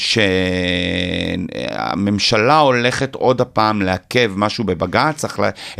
שהממשלה 1.56 2.58
הולכת 2.58 3.14
עוד 3.14 3.40
הפעם 3.40 3.82
לעכב 3.82 4.32
משהו 4.36 4.64
בבג"ץ, 4.64 5.24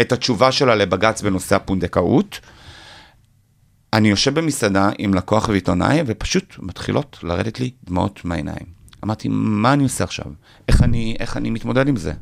את 0.00 0.12
התשובה 0.12 0.52
שלה 0.52 0.74
לבג"ץ 0.74 1.22
בנושא 1.22 1.56
הפונדקאות. 1.56 2.40
אני 3.92 4.08
יושב 4.08 4.34
במסעדה 4.34 4.90
עם 4.98 5.14
לקוח 5.14 5.48
ועיתונאי, 5.48 6.02
ופשוט 6.06 6.54
מתחילות 6.58 7.18
לרדת 7.22 7.60
לי 7.60 7.70
דמעות 7.84 8.24
מהעיניים. 8.24 8.76
אמרתי, 9.04 9.28
מה 9.30 9.72
אני 9.72 9.82
עושה 9.82 10.04
עכשיו? 10.04 10.26
איך 10.68 10.82
אני, 10.82 11.16
איך 11.20 11.36
אני 11.36 11.50
מתמודד 11.50 11.88
עם 11.88 11.96
זה? 11.96 12.12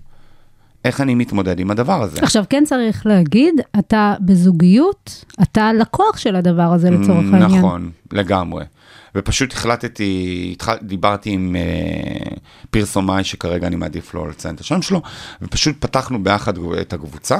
איך 0.84 1.00
אני 1.00 1.14
מתמודד 1.14 1.60
עם 1.60 1.70
הדבר 1.70 2.02
הזה? 2.02 2.22
עכשיו, 2.22 2.44
כן 2.50 2.64
צריך 2.66 3.06
להגיד, 3.06 3.54
אתה 3.78 4.14
בזוגיות, 4.20 5.24
אתה 5.42 5.72
לקוח 5.72 6.16
של 6.16 6.36
הדבר 6.36 6.62
הזה 6.72 6.90
לצורך 6.90 7.24
העניין. 7.32 7.58
נכון, 7.58 7.90
לגמרי. 8.12 8.64
ופשוט 9.14 9.52
החלטתי, 9.52 10.48
התחל, 10.52 10.76
דיברתי 10.82 11.30
עם 11.30 11.56
אה, 11.56 12.36
פרסומאי 12.70 13.24
שכרגע 13.24 13.66
אני 13.66 13.76
מעדיף 13.76 14.14
לא 14.14 14.28
לציין 14.28 14.54
את 14.54 14.60
השם 14.60 14.82
שלו, 14.82 15.02
ופשוט 15.42 15.76
פתחנו 15.80 16.24
ביחד 16.24 16.54
את 16.80 16.92
הקבוצה, 16.92 17.36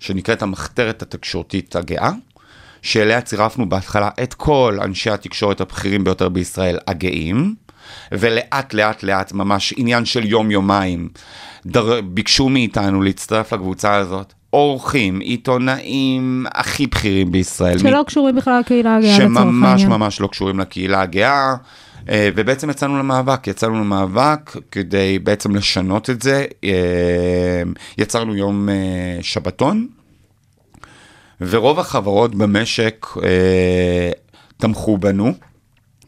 שנקראת 0.00 0.42
המחתרת 0.42 1.02
התקשורתית 1.02 1.76
הגאה, 1.76 2.10
שאליה 2.82 3.20
צירפנו 3.20 3.68
בהתחלה 3.68 4.10
את 4.22 4.34
כל 4.34 4.78
אנשי 4.82 5.10
התקשורת 5.10 5.60
הבכירים 5.60 6.04
ביותר 6.04 6.28
בישראל 6.28 6.78
הגאים, 6.86 7.54
ולאט 8.12 8.74
לאט 8.74 9.02
לאט, 9.02 9.32
ממש 9.32 9.74
עניין 9.76 10.04
של 10.04 10.26
יום-יומיים, 10.26 11.08
דר... 11.66 12.00
ביקשו 12.00 12.48
מאיתנו 12.48 13.02
להצטרף 13.02 13.52
לקבוצה 13.52 13.94
הזאת. 13.94 14.32
אורחים, 14.52 15.20
עיתונאים 15.20 16.46
הכי 16.54 16.86
בכירים 16.86 17.32
בישראל. 17.32 17.78
שלא 17.78 18.04
קשורים 18.06 18.36
בכלל 18.36 18.60
לקהילה 18.60 18.96
הגאה 18.96 19.18
לצורך 19.18 19.36
העניין. 19.36 19.78
שממש 19.78 19.84
ממש 19.84 20.20
לא 20.20 20.26
קשורים 20.26 20.60
לקהילה 20.60 21.02
הגאה, 21.02 21.54
אה, 22.08 22.28
ובעצם 22.36 22.70
יצאנו 22.70 22.98
למאבק, 22.98 23.46
יצאנו 23.46 23.74
למאבק 23.74 24.56
כדי 24.70 25.18
בעצם 25.18 25.56
לשנות 25.56 26.10
את 26.10 26.22
זה. 26.22 26.44
אה, 26.64 27.62
יצרנו 27.98 28.36
יום 28.36 28.68
אה, 28.68 28.74
שבתון, 29.22 29.86
ורוב 31.40 31.80
החברות 31.80 32.34
במשק 32.34 33.06
תמכו 34.56 34.98
בנו. 34.98 35.32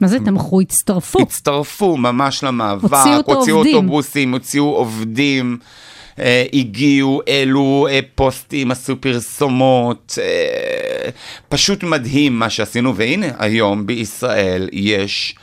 מה 0.01 0.09
זה 0.09 0.18
תמכו? 0.18 0.61
הצטרפו. 0.61 1.22
הצטרפו 1.22 1.97
ממש 1.97 2.45
למאבק, 2.45 2.82
הוציאו 2.82 3.36
הוציאו. 3.36 3.57
אוטובוסים, 3.59 4.32
הוציאו 4.32 4.64
עובדים, 4.64 5.59
אה, 6.18 6.44
הגיעו, 6.52 7.22
העלו 7.26 7.86
אה, 7.90 8.00
פוסטים, 8.14 8.70
עשו 8.70 9.00
פרסומות, 9.00 10.18
אה, 10.22 11.10
פשוט 11.48 11.82
מדהים 11.82 12.38
מה 12.38 12.50
שעשינו, 12.50 12.96
והנה 12.96 13.26
היום 13.38 13.86
בישראל 13.86 14.68
יש 14.72 15.34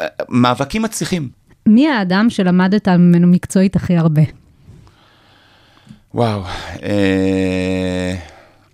אה, 0.00 0.06
מאבקים 0.28 0.82
מצליחים. 0.82 1.28
מי 1.66 1.88
האדם 1.88 2.30
שלמדת 2.30 2.88
ממנו 2.88 3.26
מקצועית 3.26 3.76
הכי 3.76 3.96
הרבה? 3.96 4.22
וואו, 6.14 6.42
אה, 6.82 8.14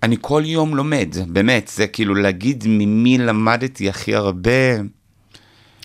אני 0.03 0.17
כל 0.21 0.43
יום 0.45 0.77
לומד, 0.77 1.09
באמת, 1.27 1.69
זה 1.75 1.87
כאילו 1.87 2.15
להגיד 2.15 2.65
ממי 2.69 3.19
למדתי 3.19 3.89
הכי 3.89 4.15
הרבה. 4.15 4.51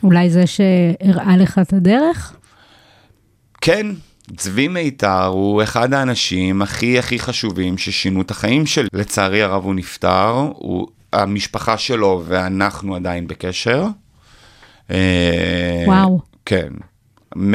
אולי 0.04 0.30
זה 0.30 0.48
שהראה 0.48 1.38
לך 1.38 1.60
את 1.62 1.74
הדרך? 1.74 2.36
כן, 3.62 3.88
צבי 4.38 4.68
מיתר 4.68 5.26
הוא 5.26 5.64
אחד 5.64 5.94
האנשים 5.94 6.62
הכי 6.62 7.00
הכי 7.00 7.20
חשובים 7.20 7.78
ששינו 7.78 8.22
את 8.22 8.32
החיים 8.32 8.66
שלי. 8.66 8.88
לצערי 8.94 9.44
הרב 9.44 9.64
הוא 9.64 9.76
נפטר, 9.76 10.30
הוא, 10.56 10.88
המשפחה 11.14 11.78
שלו 11.78 12.24
ואנחנו 12.28 12.96
עדיין 12.96 13.28
בקשר. 13.28 13.86
אה, 14.92 15.84
וואו. 15.88 16.20
כן. 16.46 16.70
מ- 17.38 17.54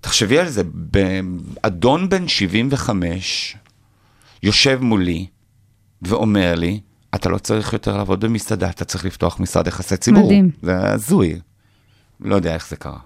תחשבי 0.00 0.38
על 0.38 0.48
זה, 0.48 0.62
אדון 1.62 2.08
בן 2.08 2.28
75 2.28 3.56
יושב 4.42 4.78
מולי 4.82 5.26
ואומר 6.02 6.54
לי, 6.54 6.80
אתה 7.14 7.28
לא 7.28 7.38
צריך 7.38 7.72
יותר 7.72 7.96
לעבוד 7.96 8.20
במסעדה, 8.24 8.70
אתה 8.70 8.84
צריך 8.84 9.04
לפתוח 9.04 9.40
משרד 9.40 9.66
יחסי 9.66 9.96
ציבור. 9.96 10.24
מדהים. 10.24 10.50
זה 10.62 10.92
הזוי. 10.92 11.40
לא 12.20 12.34
יודע 12.34 12.54
איך 12.54 12.68
זה 12.68 12.76
קרה. 12.76 12.98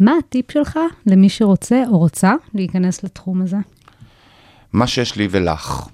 מה 0.00 0.12
הטיפ 0.18 0.50
שלך 0.50 0.78
למי 1.06 1.28
שרוצה 1.28 1.82
או 1.88 1.98
רוצה 1.98 2.32
להיכנס 2.54 3.04
לתחום 3.04 3.42
הזה? 3.42 3.56
מה 4.72 4.86
שיש 4.86 5.16
לי 5.16 5.28
ולך. 5.30 5.88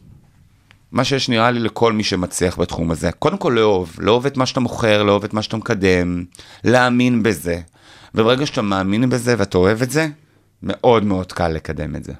מה 0.92 1.04
שיש 1.04 1.28
נראה 1.28 1.50
לי 1.50 1.60
לכל 1.60 1.92
מי 1.92 2.04
שמצליח 2.04 2.58
בתחום 2.58 2.90
הזה. 2.90 3.12
קודם 3.12 3.36
כל 3.36 3.52
לאהוב, 3.56 3.96
לאהוב 3.98 4.26
את 4.26 4.36
מה 4.36 4.46
שאתה 4.46 4.60
מוכר, 4.60 5.02
לאהוב 5.02 5.24
את 5.24 5.34
מה 5.34 5.42
שאתה 5.42 5.56
מקדם, 5.56 6.24
להאמין 6.64 7.22
בזה. 7.22 7.60
וברגע 8.14 8.46
שאתה 8.46 8.62
מאמין 8.62 9.10
בזה 9.10 9.34
ואתה 9.38 9.58
אוהב 9.58 9.82
את 9.82 9.90
זה, 9.90 10.08
מאוד 10.62 11.04
מאוד 11.04 11.32
קל 11.32 11.48
לקדם 11.48 11.96
את 11.96 12.04
זה. 12.04 12.12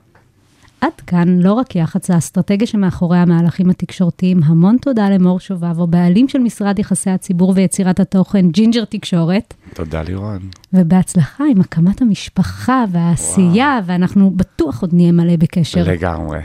עד 0.85 1.01
כאן 1.07 1.39
לא 1.41 1.53
רק 1.53 1.77
יח"צ, 1.77 2.11
האסטרטגיה 2.11 2.67
שמאחורי 2.67 3.19
המהלכים 3.19 3.71
התקשורתיים. 3.71 4.43
המון 4.45 4.77
תודה 4.81 5.11
למור 5.11 5.41
שביבו, 5.41 5.87
בעלים 5.87 6.29
של 6.29 6.39
משרד 6.39 6.79
יחסי 6.79 7.11
הציבור 7.11 7.53
ויצירת 7.57 8.01
התוכן 8.01 8.49
ג'ינג'ר 8.49 8.85
תקשורת, 8.85 9.55
תודה 9.75 10.03
לירון. 10.03 10.39
ובהצלחה 10.73 11.45
עם 11.51 11.61
הקמת 11.61 12.03
המשפחה 12.03 12.85
והעשייה, 12.91 13.81
ואנחנו 13.87 14.31
בטוח 14.31 14.83
עוד 14.83 14.91
נהיה 14.93 15.13
מלא 15.13 15.37
בקשר. 15.37 15.85
לגמרי. 15.85 16.39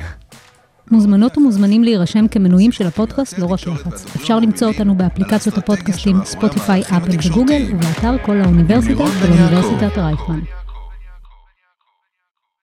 מוזמנות 0.92 1.38
ומוזמנים 1.38 1.84
להירשם 1.84 2.28
כמנויים 2.28 2.72
של 2.72 2.88
הפודקאסט 2.88 3.40
לא 3.40 3.46
רק 3.46 3.68
יח"צ. 3.68 4.16
אפשר 4.16 4.40
למצוא 4.40 4.68
אותנו 4.68 4.96
באפליקציות 4.96 5.58
הפודקאסטים 5.58 6.16
ספוטיפיי, 6.24 6.82
אפל 6.82 7.30
וגוגל, 7.30 7.62
ובאתר 7.72 8.16
קול 8.26 8.42
האוניברסיטה 8.42 9.04
של 9.08 9.32
אוניברסיטת 9.32 9.98
רייכמן. 9.98 10.59